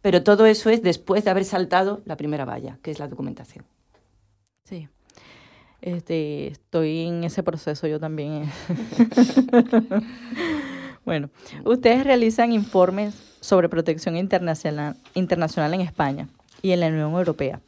pero 0.00 0.22
todo 0.22 0.46
eso 0.46 0.70
es 0.70 0.80
después 0.84 1.24
de 1.24 1.30
haber 1.32 1.44
saltado 1.44 2.02
la 2.04 2.16
primera 2.16 2.44
valla, 2.44 2.78
que 2.82 2.92
es 2.92 3.00
la 3.00 3.08
documentación. 3.08 3.64
Sí. 4.62 4.86
Este, 5.82 6.46
estoy 6.46 7.08
en 7.08 7.24
ese 7.24 7.42
proceso 7.42 7.88
yo 7.88 7.98
también. 7.98 8.44
bueno, 11.04 11.30
ustedes 11.64 12.04
realizan 12.04 12.52
informes 12.52 13.16
sobre 13.40 13.68
protección 13.68 14.16
internacional, 14.16 14.94
internacional 15.14 15.74
en 15.74 15.80
España 15.80 16.28
y 16.62 16.70
en 16.70 16.78
la 16.78 16.86
Unión 16.86 17.12
Europea, 17.14 17.60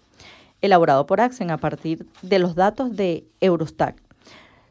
elaborado 0.63 1.05
por 1.07 1.21
Axen 1.21 1.51
a 1.51 1.59
partir 1.59 2.07
de 2.23 2.39
los 2.39 2.55
datos 2.55 2.97
de 2.97 3.27
Eurostat. 3.41 3.99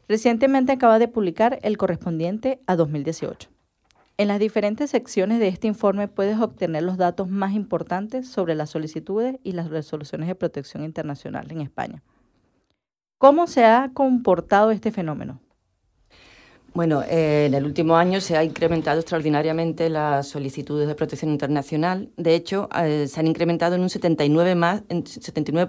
Recientemente 0.08 0.72
acaba 0.72 0.98
de 0.98 1.08
publicar 1.08 1.58
el 1.62 1.78
correspondiente 1.78 2.60
a 2.66 2.74
2018. 2.74 3.48
En 4.18 4.28
las 4.28 4.38
diferentes 4.38 4.90
secciones 4.90 5.38
de 5.38 5.48
este 5.48 5.68
informe 5.68 6.08
puedes 6.08 6.38
obtener 6.38 6.82
los 6.82 6.96
datos 6.96 7.28
más 7.28 7.54
importantes 7.54 8.28
sobre 8.28 8.54
las 8.54 8.70
solicitudes 8.70 9.38
y 9.42 9.52
las 9.52 9.70
resoluciones 9.70 10.28
de 10.28 10.34
protección 10.34 10.84
internacional 10.84 11.50
en 11.50 11.60
España. 11.60 12.02
¿Cómo 13.18 13.46
se 13.46 13.64
ha 13.64 13.90
comportado 13.94 14.70
este 14.70 14.90
fenómeno? 14.90 15.40
Bueno, 16.74 17.02
eh, 17.02 17.46
en 17.46 17.54
el 17.54 17.66
último 17.66 17.96
año 17.96 18.22
se 18.22 18.34
ha 18.36 18.44
incrementado 18.44 18.98
extraordinariamente 18.98 19.90
las 19.90 20.28
solicitudes 20.28 20.88
de 20.88 20.94
protección 20.94 21.30
internacional. 21.30 22.10
De 22.16 22.34
hecho, 22.34 22.70
eh, 22.74 23.06
se 23.08 23.20
han 23.20 23.26
incrementado 23.26 23.74
en 23.74 23.82
un 23.82 23.90
79%, 23.90 24.54
más, 24.56 24.82
en 24.88 25.06
79 25.06 25.68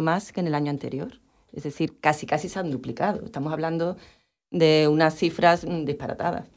más 0.00 0.30
que 0.32 0.40
en 0.40 0.46
el 0.46 0.54
año 0.54 0.70
anterior. 0.70 1.20
Es 1.52 1.64
decir, 1.64 1.98
casi, 2.00 2.26
casi 2.26 2.48
se 2.48 2.60
han 2.60 2.70
duplicado. 2.70 3.24
Estamos 3.24 3.52
hablando 3.52 3.96
de 4.50 4.86
unas 4.88 5.16
cifras 5.16 5.64
mm, 5.66 5.84
disparatadas. 5.86 6.48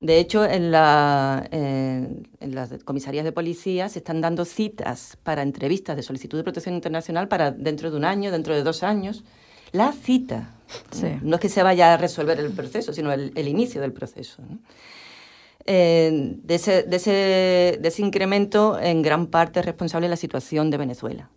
De 0.00 0.18
hecho, 0.18 0.44
en, 0.46 0.70
la, 0.70 1.46
en, 1.50 2.24
las 2.40 2.70
comisarías 2.84 3.24
de 3.24 3.32
policía 3.32 3.88
se 3.90 4.00
están 4.00 4.20
dando 4.20 4.44
citas 4.44 5.18
para 5.22 5.42
entrevistas 5.42 5.96
de 5.96 6.02
solicitud 6.02 6.38
de 6.38 6.44
protección 6.44 6.74
internacional 6.74 7.28
para 7.28 7.50
dentro 7.52 7.90
de 7.90 7.96
un 7.98 8.04
año, 8.04 8.30
dentro 8.30 8.54
de 8.54 8.62
dos 8.62 8.82
años. 8.82 9.24
La 9.74 9.90
cita. 9.90 10.50
No 11.22 11.34
es 11.34 11.40
que 11.40 11.48
se 11.48 11.64
vaya 11.64 11.94
a 11.94 11.96
resolver 11.96 12.38
el 12.38 12.52
proceso, 12.52 12.92
sino 12.92 13.12
el, 13.12 13.48
inicio 13.48 13.80
del 13.80 13.92
proceso. 13.92 14.40
Eh, 15.66 16.36
de, 16.44 16.54
ese, 16.54 16.84
de, 16.84 16.96
ese, 16.96 17.10
de, 17.80 17.88
ese, 17.88 18.02
incremento, 18.02 18.78
en 18.78 19.02
gran 19.02 19.26
parte 19.26 19.58
es 19.58 19.66
responsable 19.66 20.08
la 20.08 20.14
situación 20.14 20.70
de 20.70 20.76
Venezuela. 20.76 21.28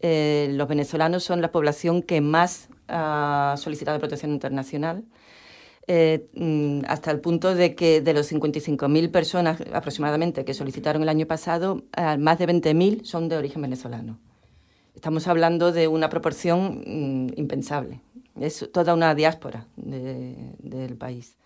Eh, 0.00 0.48
los 0.50 0.66
venezolanos 0.66 1.22
son 1.22 1.40
la 1.40 1.52
población 1.52 2.02
que 2.02 2.20
más 2.20 2.68
ha 2.88 3.54
solicitado 3.56 4.00
protección 4.00 4.32
internacional. 4.32 5.04
Eh, 5.86 6.26
mm, 6.34 6.80
hasta 6.88 7.12
el 7.12 7.20
punto 7.20 7.54
de 7.54 7.76
que 7.76 8.00
de 8.00 8.12
los 8.12 8.26
55.000 8.26 9.10
personas 9.12 9.62
aproximadamente 9.72 10.44
que 10.44 10.52
solicitaron 10.52 11.02
el 11.02 11.08
año 11.08 11.26
pasado, 11.26 11.84
eh, 11.96 12.18
más 12.18 12.40
de 12.40 12.46
20.000 12.46 13.04
son 13.04 13.28
de 13.28 13.36
origen 13.36 13.62
venezolano. 13.62 14.18
Estamos 14.98 15.28
hablando 15.28 15.70
de 15.70 15.86
una 15.86 16.08
proporción 16.08 16.82
mm, 16.84 17.38
impensable. 17.38 18.00
Es 18.40 18.68
toda 18.72 18.94
una 18.94 19.14
diáspora 19.14 19.64
del 19.76 20.96
país. 20.96 21.36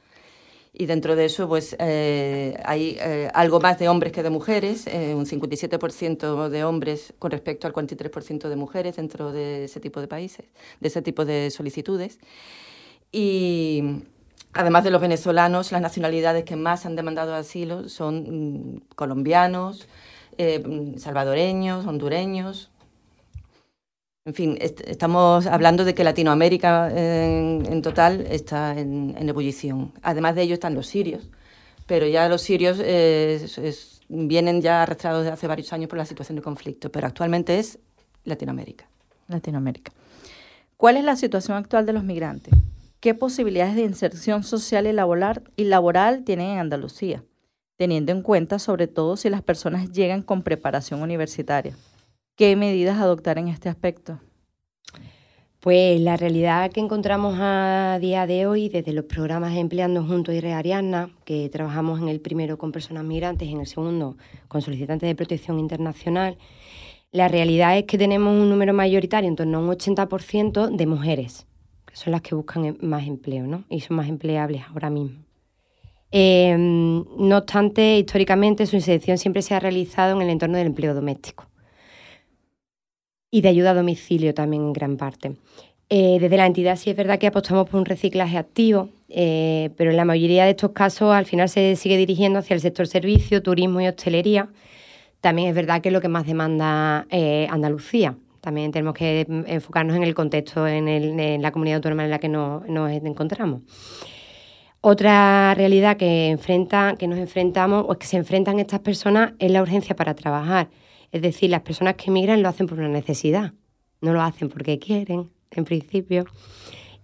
Y 0.72 0.86
dentro 0.86 1.16
de 1.16 1.26
eso, 1.26 1.46
pues 1.48 1.76
eh, 1.78 2.58
hay 2.64 2.98
algo 3.34 3.60
más 3.60 3.78
de 3.78 3.90
hombres 3.90 4.10
que 4.10 4.22
de 4.22 4.30
mujeres, 4.30 4.86
un 4.86 5.26
57% 5.26 6.48
de 6.48 6.64
hombres 6.64 7.12
con 7.18 7.30
respecto 7.30 7.66
al 7.66 7.74
43% 7.74 8.48
de 8.48 8.56
mujeres 8.56 8.96
dentro 8.96 9.32
de 9.32 9.64
ese 9.64 9.80
tipo 9.80 10.00
de 10.00 10.08
países, 10.08 10.46
de 10.80 10.88
ese 10.88 11.02
tipo 11.02 11.26
de 11.26 11.50
solicitudes. 11.50 12.20
Y, 13.12 14.02
Además 14.54 14.84
de 14.84 14.90
los 14.90 15.00
venezolanos, 15.00 15.72
las 15.72 15.80
nacionalidades 15.80 16.44
que 16.44 16.56
más 16.56 16.84
han 16.84 16.94
demandado 16.94 17.34
asilo 17.34 17.88
son 17.88 18.74
mm, 18.74 18.80
colombianos, 18.94 19.88
eh, 20.36 20.58
mm, 20.58 20.98
salvadoreños, 20.98 21.86
hondureños. 21.86 22.70
En 24.24 24.34
fin, 24.34 24.56
estamos 24.60 25.46
hablando 25.46 25.84
de 25.84 25.94
que 25.94 26.04
Latinoamérica 26.04 26.90
en, 26.94 27.82
total 27.82 28.20
está 28.28 28.78
en, 28.78 29.16
ebullición. 29.28 29.92
Además 30.02 30.36
de 30.36 30.42
ello 30.42 30.54
están 30.54 30.74
los 30.74 30.86
sirios, 30.86 31.28
pero 31.86 32.06
ya 32.06 32.28
los 32.28 32.42
sirios 32.42 32.78
eh, 32.80 33.44
vienen 34.08 34.62
ya 34.62 34.82
arrastrados 34.82 35.22
desde 35.22 35.34
hace 35.34 35.48
varios 35.48 35.72
años 35.72 35.88
por 35.88 35.98
la 35.98 36.06
situación 36.06 36.36
de 36.36 36.42
conflicto, 36.42 36.90
pero 36.92 37.08
actualmente 37.08 37.58
es 37.58 37.78
Latinoamérica. 38.24 38.88
Latinoamérica. 39.26 39.92
¿Cuál 40.76 40.96
es 40.96 41.04
la 41.04 41.16
situación 41.16 41.56
actual 41.56 41.84
de 41.84 41.92
los 41.92 42.04
migrantes? 42.04 42.54
qué 43.02 43.14
posibilidades 43.14 43.74
de 43.74 43.82
inserción 43.82 44.44
social 44.44 44.86
y 44.86 44.92
laboral, 44.92 45.42
y 45.56 45.64
laboral 45.64 46.22
tienen 46.22 46.50
en 46.50 46.58
Andalucía, 46.60 47.24
teniendo 47.76 48.12
en 48.12 48.22
cuenta 48.22 48.60
sobre 48.60 48.86
todo 48.86 49.16
si 49.16 49.28
las 49.28 49.42
personas 49.42 49.90
llegan 49.90 50.22
con 50.22 50.44
preparación 50.44 51.02
universitaria. 51.02 51.76
¿Qué 52.42 52.56
medidas 52.56 52.98
adoptar 52.98 53.38
en 53.38 53.46
este 53.46 53.68
aspecto? 53.68 54.18
Pues 55.60 56.00
la 56.00 56.16
realidad 56.16 56.72
que 56.72 56.80
encontramos 56.80 57.36
a 57.38 57.98
día 58.00 58.26
de 58.26 58.48
hoy, 58.48 58.68
desde 58.68 58.92
los 58.92 59.04
programas 59.04 59.56
Empleando 59.56 60.04
Juntos 60.04 60.34
y 60.34 60.40
Reariana, 60.40 61.10
que 61.24 61.48
trabajamos 61.50 62.00
en 62.00 62.08
el 62.08 62.20
primero 62.20 62.58
con 62.58 62.72
personas 62.72 63.04
migrantes 63.04 63.46
y 63.46 63.52
en 63.52 63.60
el 63.60 63.68
segundo 63.68 64.16
con 64.48 64.60
solicitantes 64.60 65.06
de 65.08 65.14
protección 65.14 65.60
internacional, 65.60 66.36
la 67.12 67.28
realidad 67.28 67.78
es 67.78 67.84
que 67.84 67.96
tenemos 67.96 68.32
un 68.32 68.50
número 68.50 68.74
mayoritario, 68.74 69.28
en 69.28 69.36
torno 69.36 69.58
a 69.58 69.60
un 69.60 69.68
80% 69.68 70.76
de 70.76 70.86
mujeres 70.88 71.46
son 71.92 72.10
las 72.10 72.22
que 72.22 72.34
buscan 72.34 72.64
em, 72.64 72.76
más 72.80 73.06
empleo 73.06 73.46
¿no? 73.46 73.62
y 73.70 73.82
son 73.82 73.98
más 73.98 74.08
empleables 74.08 74.62
ahora 74.68 74.90
mismo. 74.90 75.22
Em, 76.10 77.04
no 77.18 77.38
obstante, 77.38 78.00
históricamente 78.00 78.66
su 78.66 78.74
inserción 78.74 79.16
siempre 79.16 79.42
se 79.42 79.54
ha 79.54 79.60
realizado 79.60 80.16
en 80.16 80.22
el 80.22 80.30
entorno 80.30 80.58
del 80.58 80.66
empleo 80.66 80.92
doméstico 80.92 81.51
y 83.32 83.40
de 83.40 83.48
ayuda 83.48 83.70
a 83.70 83.74
domicilio 83.74 84.34
también 84.34 84.62
en 84.62 84.72
gran 84.72 84.96
parte. 84.96 85.32
Eh, 85.88 86.18
desde 86.20 86.36
la 86.36 86.46
entidad 86.46 86.76
sí 86.76 86.90
es 86.90 86.96
verdad 86.96 87.18
que 87.18 87.26
apostamos 87.26 87.68
por 87.68 87.80
un 87.80 87.86
reciclaje 87.86 88.38
activo, 88.38 88.90
eh, 89.08 89.70
pero 89.76 89.90
en 89.90 89.96
la 89.96 90.04
mayoría 90.04 90.44
de 90.44 90.50
estos 90.50 90.70
casos 90.70 91.12
al 91.12 91.26
final 91.26 91.48
se 91.48 91.74
sigue 91.76 91.96
dirigiendo 91.96 92.38
hacia 92.38 92.54
el 92.54 92.60
sector 92.60 92.86
servicio, 92.86 93.42
turismo 93.42 93.80
y 93.80 93.88
hostelería. 93.88 94.48
También 95.20 95.48
es 95.48 95.54
verdad 95.54 95.80
que 95.80 95.88
es 95.88 95.92
lo 95.92 96.00
que 96.00 96.08
más 96.08 96.26
demanda 96.26 97.06
eh, 97.10 97.46
Andalucía. 97.50 98.16
También 98.40 98.70
tenemos 98.70 98.94
que 98.94 99.26
enfocarnos 99.46 99.96
en 99.96 100.02
el 100.02 100.14
contexto, 100.14 100.66
en, 100.66 101.42
la 101.42 101.52
comunidad 101.52 101.76
autónoma 101.76 102.04
en 102.04 102.10
la 102.10 102.18
que 102.18 102.28
nos, 102.28 102.64
encontramos. 102.66 103.62
Otra 104.80 105.54
realidad 105.54 105.96
que, 105.96 106.28
enfrenta, 106.28 106.96
que 106.98 107.06
nos 107.06 107.18
enfrentamos 107.18 107.86
o 107.88 107.94
que 107.94 108.06
se 108.06 108.16
enfrentan 108.16 108.58
estas 108.58 108.80
personas 108.80 109.34
es 109.38 109.50
la 109.50 109.62
urgencia 109.62 109.94
para 109.94 110.14
trabajar. 110.14 110.68
Es 111.12 111.22
decir, 111.22 111.50
las 111.50 111.62
personas 111.62 111.94
que 111.94 112.10
emigran 112.10 112.42
lo 112.42 112.48
hacen 112.48 112.66
por 112.66 112.78
una 112.78 112.88
necesidad, 112.88 113.52
no 114.00 114.12
lo 114.12 114.22
hacen 114.22 114.48
porque 114.48 114.78
quieren, 114.78 115.30
en 115.50 115.64
principio, 115.64 116.24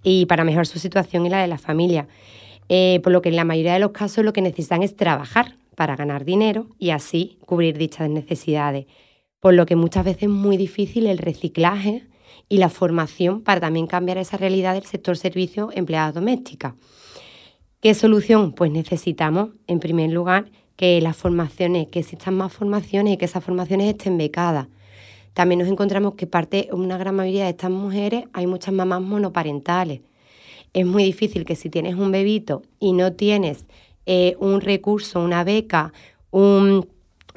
y 0.02 0.26
para 0.26 0.44
mejorar 0.44 0.66
su 0.66 0.78
situación 0.78 1.26
y 1.26 1.28
la 1.28 1.40
de 1.40 1.46
la 1.46 1.58
familia. 1.58 2.08
Eh, 2.68 3.00
por 3.02 3.12
lo 3.12 3.22
que 3.22 3.28
en 3.28 3.36
la 3.36 3.44
mayoría 3.44 3.74
de 3.74 3.78
los 3.78 3.92
casos 3.92 4.24
lo 4.24 4.32
que 4.32 4.42
necesitan 4.42 4.82
es 4.82 4.96
trabajar 4.96 5.56
para 5.76 5.94
ganar 5.94 6.24
dinero 6.24 6.66
y 6.78 6.90
así 6.90 7.38
cubrir 7.46 7.78
dichas 7.78 8.10
necesidades 8.10 8.86
por 9.40 9.54
lo 9.54 9.66
que 9.66 9.76
muchas 9.76 10.04
veces 10.04 10.24
es 10.24 10.28
muy 10.28 10.56
difícil 10.56 11.06
el 11.06 11.18
reciclaje 11.18 12.06
y 12.48 12.58
la 12.58 12.68
formación 12.68 13.42
para 13.42 13.60
también 13.60 13.86
cambiar 13.86 14.18
esa 14.18 14.36
realidad 14.36 14.74
del 14.74 14.84
sector 14.84 15.16
servicio 15.16 15.70
empleada 15.72 16.12
doméstica. 16.12 16.76
¿Qué 17.80 17.94
solución? 17.94 18.52
Pues 18.52 18.72
necesitamos, 18.72 19.50
en 19.66 19.78
primer 19.78 20.10
lugar, 20.10 20.50
que 20.78 21.00
las 21.00 21.16
formaciones, 21.16 21.88
que 21.88 21.98
existan 21.98 22.36
más 22.36 22.52
formaciones 22.52 23.14
y 23.14 23.16
que 23.16 23.24
esas 23.24 23.42
formaciones 23.42 23.88
estén 23.88 24.16
becadas. 24.16 24.68
También 25.34 25.58
nos 25.58 25.66
encontramos 25.66 26.14
que 26.14 26.28
parte, 26.28 26.68
una 26.72 26.96
gran 26.96 27.16
mayoría 27.16 27.44
de 27.44 27.50
estas 27.50 27.72
mujeres, 27.72 28.26
hay 28.32 28.46
muchas 28.46 28.72
mamás 28.72 29.02
monoparentales. 29.02 30.02
Es 30.72 30.86
muy 30.86 31.02
difícil 31.02 31.44
que 31.44 31.56
si 31.56 31.68
tienes 31.68 31.96
un 31.96 32.12
bebito 32.12 32.62
y 32.78 32.92
no 32.92 33.12
tienes 33.12 33.66
eh, 34.06 34.36
un 34.38 34.60
recurso, 34.60 35.20
una 35.20 35.42
beca, 35.42 35.92
una, 36.30 36.86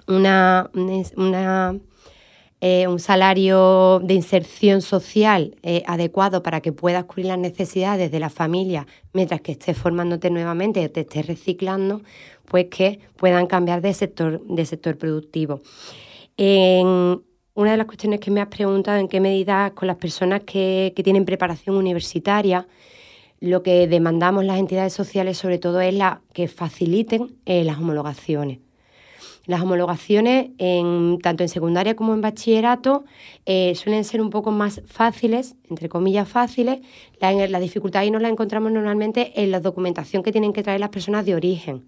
una 0.06 1.80
eh, 2.64 2.88
un 2.88 3.00
salario 3.00 4.00
de 4.04 4.14
inserción 4.14 4.84
social 4.84 5.56
eh, 5.64 5.82
adecuado 5.88 6.44
para 6.44 6.62
que 6.62 6.72
puedas 6.72 7.06
cubrir 7.06 7.26
las 7.26 7.40
necesidades 7.40 8.12
de 8.12 8.20
la 8.20 8.30
familia 8.30 8.86
mientras 9.14 9.42
que 9.42 9.54
estés 9.54 9.76
formándote 9.76 10.30
nuevamente 10.30 10.88
te 10.90 11.02
estés 11.02 11.26
reciclando, 11.26 12.04
pues 12.46 12.66
que 12.66 13.00
puedan 13.16 13.48
cambiar 13.48 13.82
de 13.82 13.96
sector, 13.96 14.46
de 14.46 14.66
sector 14.68 14.96
productivo. 14.96 15.62
En 16.38 17.24
una 17.56 17.72
de 17.72 17.78
las 17.78 17.88
cuestiones 17.88 18.20
que 18.20 18.30
me 18.30 18.42
has 18.42 18.50
preguntado, 18.50 19.00
en 19.00 19.08
qué 19.08 19.20
medida 19.20 19.72
con 19.72 19.88
las 19.88 19.98
personas 19.98 20.42
que, 20.44 20.94
tienen 21.04 21.26
preparación 21.26 21.76
universitaria, 21.76 22.68
lo 23.40 23.64
que 23.64 23.88
demandamos 23.88 24.46
las 24.46 24.60
entidades 24.60 24.94
sociales 24.94 25.40
sobre 25.40 25.58
todo 25.58 25.82
es 25.82 25.96
la, 25.96 26.22
que 26.32 26.48
faciliten 26.48 27.38
eh, 27.46 27.64
las 27.64 27.80
homologaciones. 27.80 28.60
Las 29.46 29.62
homologaciones, 29.62 30.52
en, 30.60 31.18
tanto 31.22 31.44
en 31.44 31.50
secundaria 31.50 31.96
como 31.96 32.14
en 32.14 32.22
bachillerato, 32.22 33.06
eh, 33.46 33.74
suelen 33.76 34.04
ser 34.04 34.22
un 34.22 34.30
poco 34.30 34.52
más 34.52 34.82
fáciles, 34.86 35.56
entre 35.70 35.90
comillas 35.90 36.30
fáciles. 36.30 36.80
La, 37.20 37.34
la 37.48 37.60
dificultad 37.60 38.02
ahí 38.02 38.12
nos 38.12 38.22
la 38.22 38.30
encontramos 38.30 38.72
normalmente 38.72 39.42
en 39.42 39.50
la 39.50 39.60
documentación 39.60 40.22
que 40.22 40.32
tienen 40.32 40.54
que 40.54 40.62
traer 40.62 40.80
las 40.80 40.90
personas 40.90 41.26
de 41.26 41.36
origen. 41.36 41.86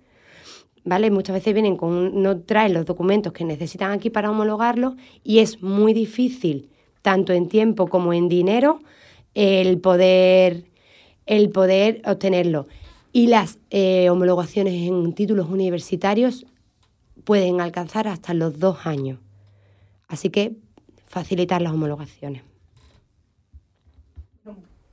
¿Vale? 0.84 1.12
Muchas 1.12 1.36
veces 1.36 1.54
vienen 1.54 1.78
con 1.78 2.22
no 2.22 2.40
traen 2.40 2.74
los 2.74 2.86
documentos 2.86 3.32
que 3.32 3.46
necesitan 3.46 3.92
aquí 3.92 4.10
para 4.10 4.30
homologarlo 4.30 4.96
y 5.24 5.40
es 5.40 5.62
muy 5.62 5.94
difícil, 5.94 6.70
tanto 7.02 7.32
en 7.34 7.48
tiempo 7.48 7.88
como 7.88 8.14
en 8.14 8.28
dinero, 8.28 8.82
el 9.34 9.80
poder, 9.80 10.66
el 11.26 11.50
poder 11.50 12.02
obtenerlo. 12.06 12.68
Y 13.14 13.28
las 13.28 13.60
eh, 13.70 14.10
homologaciones 14.10 14.74
en 14.74 15.14
títulos 15.14 15.50
universitarios 15.50 16.46
pueden 17.24 17.62
alcanzar 17.62 18.08
hasta 18.08 18.34
los 18.34 18.60
dos 18.60 18.86
años. 18.86 19.20
Así 20.08 20.30
que 20.30 20.56
facilitar 21.08 21.62
las 21.62 21.74
homologaciones. 21.74 22.44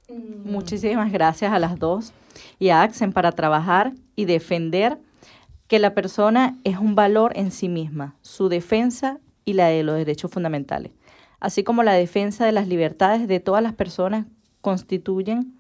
Muchísimas 0.09 1.13
gracias 1.13 1.53
a 1.53 1.59
las 1.59 1.79
dos 1.79 2.13
y 2.59 2.71
a 2.71 2.83
Axen 2.83 3.13
para 3.13 3.33
trabajar 3.33 3.93
y 4.17 4.25
defender 4.25 4.99
que 5.69 5.79
la 5.79 5.95
persona 5.95 6.59
es 6.65 6.79
un 6.79 6.97
valor 6.97 7.33
en 7.37 7.53
sí 7.53 7.69
misma, 7.69 8.17
su 8.23 8.49
defensa 8.49 9.21
y 9.45 9.53
la 9.53 9.67
de 9.69 9.85
los 9.85 9.97
derechos 9.97 10.31
fundamentales, 10.31 10.91
así 11.39 11.63
como 11.63 11.85
la 11.85 11.93
defensa 11.93 12.45
de 12.45 12.53
las 12.53 12.67
libertades 12.67 13.29
de 13.29 13.39
todas 13.39 13.63
las 13.63 13.75
personas 13.75 14.27
constituyen 14.61 15.55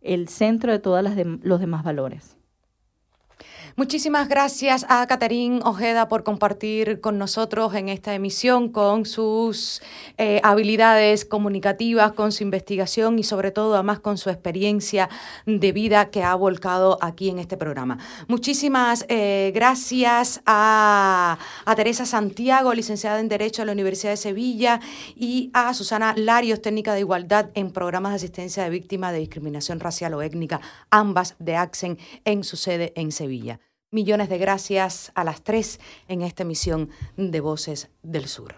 el 0.00 0.28
centro 0.28 0.72
de 0.72 0.78
todos 0.78 1.04
los 1.42 1.60
demás 1.60 1.84
valores. 1.84 2.36
Muchísimas 3.74 4.28
gracias 4.28 4.84
a 4.90 5.06
Caterín 5.06 5.60
Ojeda 5.64 6.06
por 6.08 6.24
compartir 6.24 7.00
con 7.00 7.16
nosotros 7.16 7.74
en 7.74 7.88
esta 7.88 8.14
emisión 8.14 8.68
con 8.68 9.06
sus 9.06 9.80
eh, 10.18 10.42
habilidades 10.44 11.24
comunicativas, 11.24 12.12
con 12.12 12.32
su 12.32 12.42
investigación 12.42 13.18
y 13.18 13.22
sobre 13.22 13.50
todo 13.50 13.72
además 13.74 13.98
con 14.00 14.18
su 14.18 14.28
experiencia 14.28 15.08
de 15.46 15.72
vida 15.72 16.10
que 16.10 16.22
ha 16.22 16.34
volcado 16.34 16.98
aquí 17.00 17.30
en 17.30 17.38
este 17.38 17.56
programa. 17.56 17.96
Muchísimas 18.28 19.06
eh, 19.08 19.52
gracias 19.54 20.42
a, 20.44 21.38
a 21.64 21.74
Teresa 21.74 22.04
Santiago, 22.04 22.74
licenciada 22.74 23.20
en 23.20 23.30
Derecho 23.30 23.62
a 23.62 23.64
la 23.64 23.72
Universidad 23.72 24.12
de 24.12 24.18
Sevilla, 24.18 24.80
y 25.16 25.50
a 25.54 25.72
Susana 25.72 26.12
Larios, 26.14 26.60
técnica 26.60 26.92
de 26.92 27.00
igualdad 27.00 27.48
en 27.54 27.70
programas 27.70 28.12
de 28.12 28.16
asistencia 28.16 28.64
de 28.64 28.70
víctimas 28.70 29.12
de 29.12 29.20
discriminación 29.20 29.80
racial 29.80 30.12
o 30.12 30.20
étnica, 30.20 30.60
ambas 30.90 31.36
de 31.38 31.56
AXEN 31.56 31.98
en 32.26 32.44
su 32.44 32.58
sede 32.58 32.92
en 32.96 33.12
Sevilla. 33.12 33.61
Millones 33.94 34.30
de 34.30 34.38
gracias 34.38 35.12
a 35.14 35.22
las 35.22 35.42
tres 35.42 35.78
en 36.08 36.22
esta 36.22 36.44
emisión 36.44 36.88
de 37.18 37.40
Voces 37.40 37.90
del 38.02 38.26
Sur. 38.26 38.54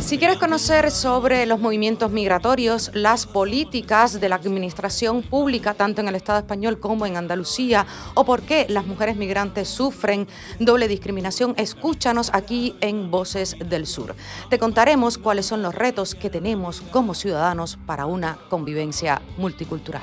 Si 0.00 0.18
quieres 0.18 0.38
conocer 0.38 0.90
sobre 0.90 1.46
los 1.46 1.60
movimientos 1.60 2.10
migratorios, 2.10 2.90
las 2.94 3.26
políticas 3.26 4.20
de 4.20 4.28
la 4.28 4.36
administración 4.36 5.22
pública, 5.22 5.74
tanto 5.74 6.00
en 6.00 6.08
el 6.08 6.16
Estado 6.16 6.40
español 6.40 6.80
como 6.80 7.06
en 7.06 7.16
Andalucía, 7.16 7.86
o 8.14 8.24
por 8.24 8.42
qué 8.42 8.66
las 8.68 8.86
mujeres 8.86 9.16
migrantes 9.16 9.68
sufren 9.68 10.26
doble 10.58 10.88
discriminación, 10.88 11.54
escúchanos 11.58 12.30
aquí 12.32 12.74
en 12.80 13.10
Voces 13.10 13.56
del 13.58 13.86
Sur. 13.86 14.16
Te 14.50 14.58
contaremos 14.58 15.16
cuáles 15.16 15.46
son 15.46 15.62
los 15.62 15.74
retos 15.74 16.14
que 16.14 16.28
tenemos 16.28 16.80
como 16.90 17.14
ciudadanos 17.14 17.78
para 17.86 18.06
una 18.06 18.38
convivencia 18.48 19.22
multicultural. 19.36 20.02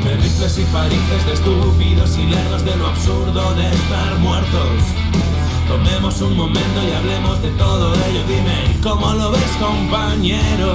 y 0.00 1.26
de 1.26 1.32
estúpidos 1.32 2.18
y 2.18 2.26
de 2.64 2.76
lo 2.76 2.86
absurdo 2.88 3.54
de 3.54 3.68
estar 3.68 4.18
muertos. 4.18 5.09
Tomemos 5.70 6.20
un 6.20 6.36
momento 6.36 6.82
y 6.82 6.90
hablemos 6.90 7.40
de 7.42 7.50
todo 7.50 7.94
ello. 7.94 8.26
Dime, 8.26 8.76
¿cómo 8.82 9.12
lo 9.12 9.30
ves, 9.30 9.52
compañero? 9.60 10.74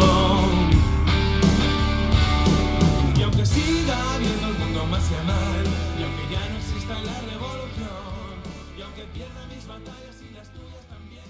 Y 3.17 3.21
aunque 3.21 3.45
siga 3.45 3.97
viendo 4.17 4.47
el 4.47 4.57
mundo 4.57 4.85
más 4.85 5.03
y 5.11 5.27
mal, 5.27 5.65
y 5.99 6.03
aunque 6.03 6.23
ya 6.31 6.49
no 6.49 6.55
exista 6.55 6.93
la 6.93 7.19
revolución, 7.29 8.39
y 8.77 8.81
aunque 8.83 9.03
pierda 9.13 9.45
mis 9.53 9.67
batallas 9.67 10.15
y 10.21 10.33
las 10.33 10.49
tuyas 10.53 10.87
también, 10.87 11.23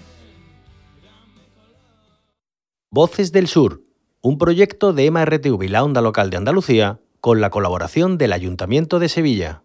Voces 2.92 3.32
del 3.32 3.48
Sur, 3.48 3.82
un 4.20 4.38
proyecto 4.38 4.92
de 4.92 5.10
MRTV 5.10 5.64
y 5.64 5.68
la 5.68 5.82
Onda 5.82 6.02
Local 6.02 6.30
de 6.30 6.36
Andalucía, 6.36 7.00
con 7.20 7.40
la 7.40 7.50
colaboración 7.50 8.16
del 8.16 8.32
Ayuntamiento 8.32 9.00
de 9.00 9.08
Sevilla. 9.08 9.64